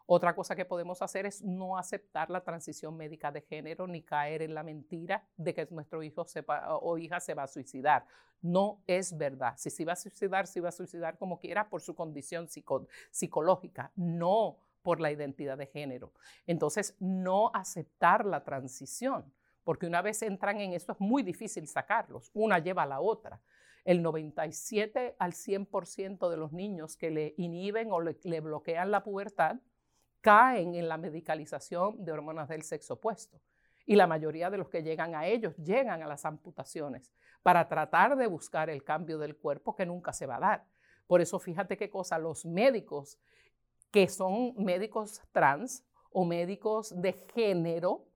Otra 0.05 0.35
cosa 0.35 0.55
que 0.55 0.65
podemos 0.65 1.01
hacer 1.01 1.25
es 1.25 1.41
no 1.41 1.77
aceptar 1.77 2.29
la 2.29 2.43
transición 2.43 2.97
médica 2.97 3.31
de 3.31 3.41
género 3.41 3.87
ni 3.87 4.01
caer 4.01 4.41
en 4.41 4.53
la 4.53 4.63
mentira 4.63 5.25
de 5.37 5.53
que 5.53 5.67
nuestro 5.71 6.03
hijo 6.03 6.25
o 6.81 6.97
hija 6.97 7.19
se 7.19 7.33
va 7.33 7.43
a 7.43 7.47
suicidar. 7.47 8.05
No 8.41 8.83
es 8.85 9.17
verdad. 9.17 9.53
Si 9.57 9.69
se 9.69 9.85
va 9.85 9.93
a 9.93 9.95
suicidar, 9.95 10.47
se 10.47 10.59
va 10.59 10.69
a 10.69 10.73
suicidar 10.73 11.17
como 11.17 11.39
quiera 11.39 11.69
por 11.69 11.81
su 11.81 11.95
condición 11.95 12.49
psicológica, 13.11 13.91
no 13.95 14.57
por 14.81 14.99
la 14.99 15.11
identidad 15.11 15.57
de 15.57 15.67
género. 15.67 16.11
Entonces, 16.45 16.95
no 16.99 17.51
aceptar 17.53 18.25
la 18.25 18.43
transición, 18.43 19.33
porque 19.63 19.87
una 19.87 20.01
vez 20.01 20.21
entran 20.21 20.59
en 20.59 20.73
esto 20.73 20.91
es 20.91 20.99
muy 20.99 21.23
difícil 21.23 21.67
sacarlos. 21.67 22.29
Una 22.33 22.59
lleva 22.59 22.83
a 22.83 22.87
la 22.87 22.99
otra 22.99 23.41
el 23.85 24.01
97 24.01 25.15
al 25.19 25.33
100% 25.33 26.29
de 26.29 26.37
los 26.37 26.53
niños 26.53 26.95
que 26.95 27.11
le 27.11 27.33
inhiben 27.37 27.91
o 27.91 27.99
le, 28.01 28.39
bloquean 28.39 28.91
la 28.91 29.03
pubertad 29.03 29.57
caen 30.23 30.73
en 30.75 30.87
la 30.87 30.97
medicalización 30.97 32.03
de 32.05 32.13
hormonas 32.13 32.47
del 32.47 32.63
sexo 32.63 32.93
opuesto. 32.93 33.41
Y 33.85 33.97
la 33.97 34.07
mayoría 34.07 34.49
de 34.49 34.57
los 34.57 34.69
que 34.69 34.81
llegan 34.81 35.15
a 35.15 35.27
ellos 35.27 35.53
llegan 35.57 36.01
a 36.01 36.07
las 36.07 36.23
amputaciones 36.23 37.11
para 37.43 37.67
tratar 37.67 38.15
de 38.15 38.25
buscar 38.27 38.69
el 38.69 38.85
cambio 38.85 39.17
del 39.17 39.35
cuerpo 39.35 39.75
que 39.75 39.85
nunca 39.85 40.13
se 40.13 40.25
va 40.25 40.37
a 40.37 40.39
dar. 40.39 40.65
Por 41.07 41.19
eso 41.19 41.39
fíjate 41.39 41.75
qué 41.75 41.89
cosa, 41.89 42.17
los 42.17 42.45
médicos 42.45 43.19
que 43.91 44.07
son 44.07 44.55
médicos 44.55 45.21
trans 45.33 45.83
o 46.09 46.23
médicos 46.23 46.93
de 47.01 47.11
género, 47.35 48.07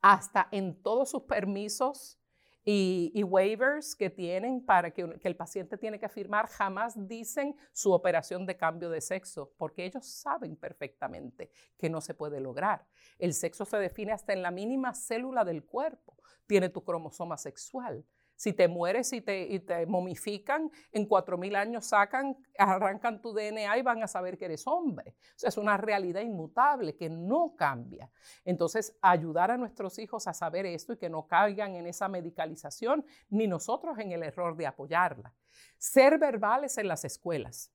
hasta 0.00 0.48
en 0.52 0.82
todos 0.82 1.10
sus 1.10 1.24
permisos 1.24 2.18
y, 2.64 3.22
waivers 3.22 3.94
que 3.94 4.08
tienen 4.08 4.64
para 4.64 4.90
que, 4.90 5.18
que, 5.18 5.28
el 5.28 5.36
paciente 5.36 5.76
tiene 5.76 5.98
que 5.98 6.08
firmar 6.08 6.46
jamás 6.46 6.94
dicen 7.06 7.54
su 7.72 7.92
operación 7.92 8.46
de 8.46 8.56
cambio 8.56 8.88
de 8.88 9.02
sexo, 9.02 9.52
porque 9.58 9.84
ellos 9.84 10.06
saben 10.06 10.56
perfectamente 10.56 11.50
que 11.76 11.90
no 11.90 12.00
se 12.00 12.14
puede 12.14 12.40
lograr. 12.40 12.86
El 13.18 13.34
sexo 13.34 13.64
se 13.66 13.76
define 13.76 14.12
hasta 14.12 14.32
en 14.32 14.42
la 14.42 14.50
mínima 14.50 14.94
célula 14.94 15.44
del 15.44 15.64
cuerpo. 15.64 16.16
Tiene 16.46 16.70
tu 16.70 16.82
cromosoma 16.82 17.36
sexual. 17.36 18.06
Si 18.36 18.52
te 18.52 18.66
mueres 18.68 19.12
y 19.12 19.20
te, 19.20 19.86
momifican, 19.86 20.70
en 20.92 21.08
4.000 21.08 21.56
años 21.56 21.86
sacan, 21.86 22.36
arrancan 22.58 23.20
tu 23.20 23.32
DNA 23.32 23.78
y 23.78 23.82
van 23.82 24.02
a 24.02 24.08
saber 24.08 24.36
que 24.36 24.46
eres 24.46 24.66
hombre. 24.66 25.14
O 25.42 25.46
es 25.46 25.56
una 25.56 25.76
realidad 25.76 26.20
inmutable 26.20 26.96
que 26.96 27.08
no 27.08 27.54
cambia. 27.56 28.10
Entonces, 28.44 28.96
ayudar 29.00 29.50
a 29.50 29.56
nuestros 29.56 29.98
hijos 29.98 30.26
a 30.26 30.34
saber 30.34 30.66
esto 30.66 30.92
y 30.92 30.96
que 30.96 31.08
no 31.08 31.26
caigan 31.26 31.76
en 31.76 31.86
esa 31.86 32.08
medicalización, 32.08 33.04
ni 33.30 33.46
nosotros 33.46 33.98
en 33.98 34.12
el 34.12 34.22
error 34.22 34.56
de 34.56 34.66
apoyarla. 34.66 35.32
Ser 35.78 36.18
verbales 36.18 36.76
en 36.78 36.88
las 36.88 37.04
escuelas. 37.04 37.72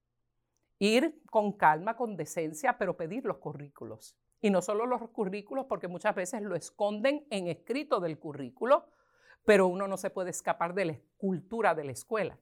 Ir 0.78 1.22
con 1.30 1.54
calma, 1.54 1.95
con 1.95 2.15
decencia, 2.15 2.78
pero 2.78 2.98
pedir 2.98 3.26
los 3.26 3.38
currículos. 3.38 4.17
Y 4.41 4.50
no 4.50 4.62
solo 4.62 4.86
los 4.86 5.10
currículos, 5.10 5.65
porque 5.65 5.88
muchas 5.88 6.15
veces 6.15 6.41
lo 6.41 6.56
esconden 6.56 7.26
en 7.30 7.48
escrito 7.48 8.00
del 8.00 8.17
currículo, 8.17 8.86
pero 9.45 9.67
uno 9.67 9.88
no 9.88 9.97
se 9.97 10.10
puede 10.10 10.30
escapar 10.30 10.73
de 10.73 10.86
la 10.86 10.99
cultura 11.17 11.75
de 11.75 11.84
la 11.84 11.91
escuela, 11.91 12.38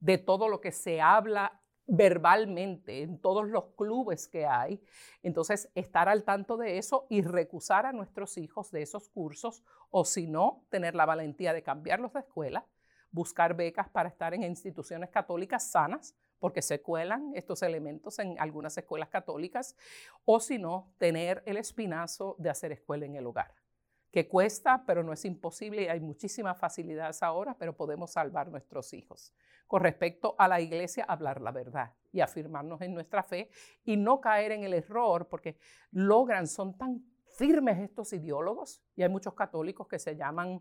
de 0.00 0.18
todo 0.18 0.48
lo 0.48 0.60
que 0.60 0.72
se 0.72 1.00
habla 1.00 1.60
verbalmente 1.88 3.02
en 3.02 3.18
todos 3.18 3.48
los 3.48 3.74
clubes 3.74 4.28
que 4.28 4.46
hay. 4.46 4.80
Entonces, 5.22 5.70
estar 5.74 6.08
al 6.08 6.22
tanto 6.22 6.56
de 6.56 6.78
eso 6.78 7.06
y 7.08 7.22
recusar 7.22 7.86
a 7.86 7.92
nuestros 7.92 8.36
hijos 8.36 8.70
de 8.70 8.82
esos 8.82 9.08
cursos 9.08 9.64
o 9.90 10.04
si 10.04 10.26
no, 10.26 10.66
tener 10.68 10.94
la 10.94 11.06
valentía 11.06 11.54
de 11.54 11.62
cambiarlos 11.62 12.12
de 12.12 12.20
escuela, 12.20 12.66
buscar 13.10 13.54
becas 13.54 13.88
para 13.88 14.10
estar 14.10 14.34
en 14.34 14.42
instituciones 14.42 15.08
católicas 15.08 15.70
sanas, 15.70 16.14
porque 16.38 16.60
se 16.60 16.82
cuelan 16.82 17.32
estos 17.34 17.62
elementos 17.62 18.18
en 18.18 18.38
algunas 18.38 18.76
escuelas 18.76 19.08
católicas, 19.08 19.74
o 20.26 20.40
si 20.40 20.58
no, 20.58 20.92
tener 20.98 21.42
el 21.46 21.56
espinazo 21.56 22.36
de 22.38 22.50
hacer 22.50 22.70
escuela 22.70 23.06
en 23.06 23.16
el 23.16 23.26
hogar 23.26 23.57
que 24.18 24.26
cuesta, 24.26 24.82
pero 24.84 25.04
no 25.04 25.12
es 25.12 25.24
imposible 25.24 25.84
y 25.84 25.86
hay 25.86 26.00
muchísimas 26.00 26.58
facilidades 26.58 27.22
ahora, 27.22 27.56
pero 27.56 27.76
podemos 27.76 28.10
salvar 28.10 28.48
nuestros 28.48 28.92
hijos. 28.92 29.32
Con 29.68 29.80
respecto 29.80 30.34
a 30.38 30.48
la 30.48 30.60
iglesia, 30.60 31.04
hablar 31.04 31.40
la 31.40 31.52
verdad 31.52 31.94
y 32.10 32.20
afirmarnos 32.20 32.80
en 32.80 32.94
nuestra 32.94 33.22
fe 33.22 33.48
y 33.84 33.96
no 33.96 34.20
caer 34.20 34.50
en 34.50 34.64
el 34.64 34.74
error, 34.74 35.28
porque 35.28 35.56
logran, 35.92 36.48
son 36.48 36.76
tan 36.76 37.04
firmes 37.36 37.78
estos 37.78 38.12
ideólogos, 38.12 38.82
y 38.96 39.04
hay 39.04 39.08
muchos 39.08 39.34
católicos 39.34 39.86
que 39.86 40.00
se 40.00 40.16
llaman 40.16 40.60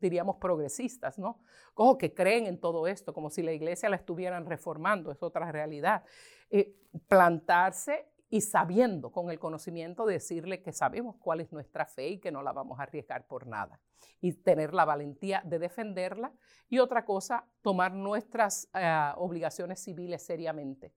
diríamos 0.00 0.38
progresistas, 0.38 1.16
¿no? 1.16 1.42
Como 1.74 1.96
que 1.96 2.12
creen 2.12 2.46
en 2.46 2.58
todo 2.58 2.88
esto, 2.88 3.12
como 3.12 3.30
si 3.30 3.42
la 3.42 3.52
iglesia 3.52 3.88
la 3.88 3.96
estuvieran 3.96 4.46
reformando, 4.46 5.12
es 5.12 5.22
otra 5.22 5.52
realidad. 5.52 6.02
Eh, 6.48 6.74
plantarse 7.06 8.08
y 8.32 8.42
sabiendo 8.42 9.10
con 9.10 9.30
el 9.30 9.40
conocimiento 9.40 10.06
decirle 10.06 10.62
que 10.62 10.72
sabemos 10.72 11.16
cuál 11.18 11.40
es 11.40 11.52
nuestra 11.52 11.84
fe 11.84 12.10
y 12.10 12.20
que 12.20 12.30
no 12.30 12.42
la 12.42 12.52
vamos 12.52 12.78
a 12.78 12.84
arriesgar 12.84 13.26
por 13.26 13.48
nada. 13.48 13.80
Y 14.20 14.32
tener 14.32 14.72
la 14.72 14.84
valentía 14.84 15.42
de 15.44 15.58
defenderla. 15.58 16.32
Y 16.68 16.78
otra 16.78 17.04
cosa, 17.04 17.44
tomar 17.60 17.92
nuestras 17.92 18.70
eh, 18.72 19.12
obligaciones 19.16 19.82
civiles 19.82 20.24
seriamente. 20.24 20.94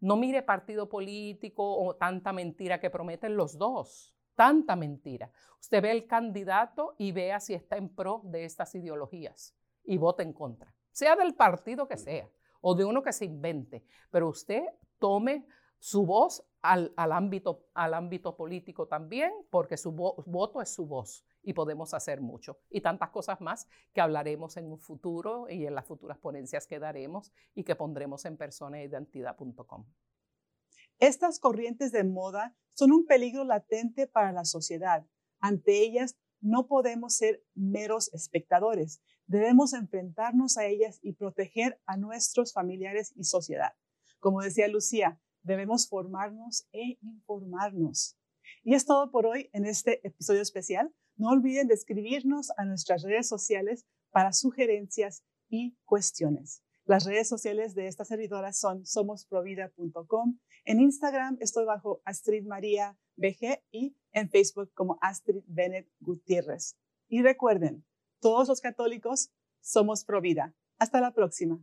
No 0.00 0.16
mire 0.16 0.42
partido 0.42 0.86
político 0.90 1.78
o 1.78 1.96
tanta 1.96 2.34
mentira 2.34 2.78
que 2.78 2.90
prometen 2.90 3.36
los 3.36 3.56
dos. 3.56 4.14
Tanta 4.34 4.76
mentira. 4.76 5.30
Usted 5.58 5.82
ve 5.82 5.92
el 5.92 6.06
candidato 6.06 6.94
y 6.98 7.12
vea 7.12 7.40
si 7.40 7.54
está 7.54 7.78
en 7.78 7.88
pro 7.88 8.20
de 8.24 8.44
estas 8.44 8.74
ideologías 8.74 9.56
y 9.82 9.96
vote 9.96 10.22
en 10.22 10.34
contra. 10.34 10.74
Sea 10.92 11.16
del 11.16 11.34
partido 11.34 11.88
que 11.88 11.96
sea 11.96 12.28
o 12.60 12.74
de 12.74 12.84
uno 12.84 13.02
que 13.02 13.14
se 13.14 13.24
invente. 13.24 13.82
Pero 14.10 14.28
usted 14.28 14.62
tome 14.98 15.46
su 15.78 16.04
voz 16.04 16.44
al, 16.62 16.92
ámbito, 16.96 17.66
al 17.74 17.94
ámbito 17.94 18.36
político 18.36 18.88
también, 18.88 19.32
porque 19.50 19.76
su 19.76 19.92
voto 19.92 20.60
es 20.60 20.70
su 20.70 20.86
voz 20.86 21.24
y 21.42 21.52
podemos 21.52 21.94
hacer 21.94 22.20
mucho. 22.20 22.58
Y 22.70 22.80
tantas 22.80 23.10
cosas 23.10 23.40
más 23.40 23.68
que 23.92 24.00
hablaremos 24.00 24.56
en 24.56 24.66
un 24.66 24.78
futuro 24.78 25.48
y 25.48 25.66
en 25.66 25.74
las 25.74 25.86
futuras 25.86 26.18
ponencias 26.18 26.66
que 26.66 26.78
daremos 26.78 27.32
y 27.54 27.62
que 27.62 27.76
pondremos 27.76 28.24
en 28.24 28.36
personaidentidad.com. 28.36 29.86
Estas 30.98 31.38
corrientes 31.38 31.92
de 31.92 32.04
moda 32.04 32.56
son 32.74 32.90
un 32.90 33.06
peligro 33.06 33.44
latente 33.44 34.06
para 34.06 34.32
la 34.32 34.44
sociedad. 34.44 35.06
Ante 35.40 35.82
ellas, 35.82 36.16
no 36.40 36.66
podemos 36.66 37.14
ser 37.16 37.44
meros 37.54 38.12
espectadores. 38.12 39.02
Debemos 39.26 39.72
enfrentarnos 39.72 40.56
a 40.56 40.66
ellas 40.66 40.98
y 41.02 41.12
proteger 41.12 41.80
a 41.86 41.96
nuestros 41.96 42.52
familiares 42.52 43.12
y 43.16 43.24
sociedad. 43.24 43.72
Como 44.20 44.40
decía 44.40 44.68
Lucía, 44.68 45.20
debemos 45.46 45.88
formarnos 45.88 46.68
e 46.72 46.98
informarnos. 47.00 48.16
Y 48.62 48.74
es 48.74 48.84
todo 48.84 49.10
por 49.10 49.26
hoy 49.26 49.48
en 49.52 49.64
este 49.64 50.06
episodio 50.06 50.42
especial. 50.42 50.92
No 51.16 51.30
olviden 51.30 51.68
de 51.68 51.74
escribirnos 51.74 52.50
a 52.56 52.64
nuestras 52.64 53.02
redes 53.02 53.28
sociales 53.28 53.86
para 54.10 54.32
sugerencias 54.32 55.24
y 55.48 55.76
cuestiones. 55.84 56.62
Las 56.84 57.04
redes 57.04 57.28
sociales 57.28 57.74
de 57.74 57.88
esta 57.88 58.04
servidora 58.04 58.52
son 58.52 58.84
somosprovida.com. 58.84 60.38
En 60.64 60.80
Instagram 60.80 61.36
estoy 61.40 61.64
bajo 61.64 62.00
Astrid 62.04 62.44
María 62.46 62.98
BG 63.16 63.62
y 63.70 63.96
en 64.12 64.30
Facebook 64.30 64.72
como 64.74 64.98
Astrid 65.00 65.42
Bennett 65.46 65.88
Gutiérrez. 66.00 66.76
Y 67.08 67.22
recuerden, 67.22 67.84
todos 68.20 68.48
los 68.48 68.60
católicos 68.60 69.30
somos 69.60 70.04
Provida. 70.04 70.54
Hasta 70.78 71.00
la 71.00 71.12
próxima. 71.12 71.60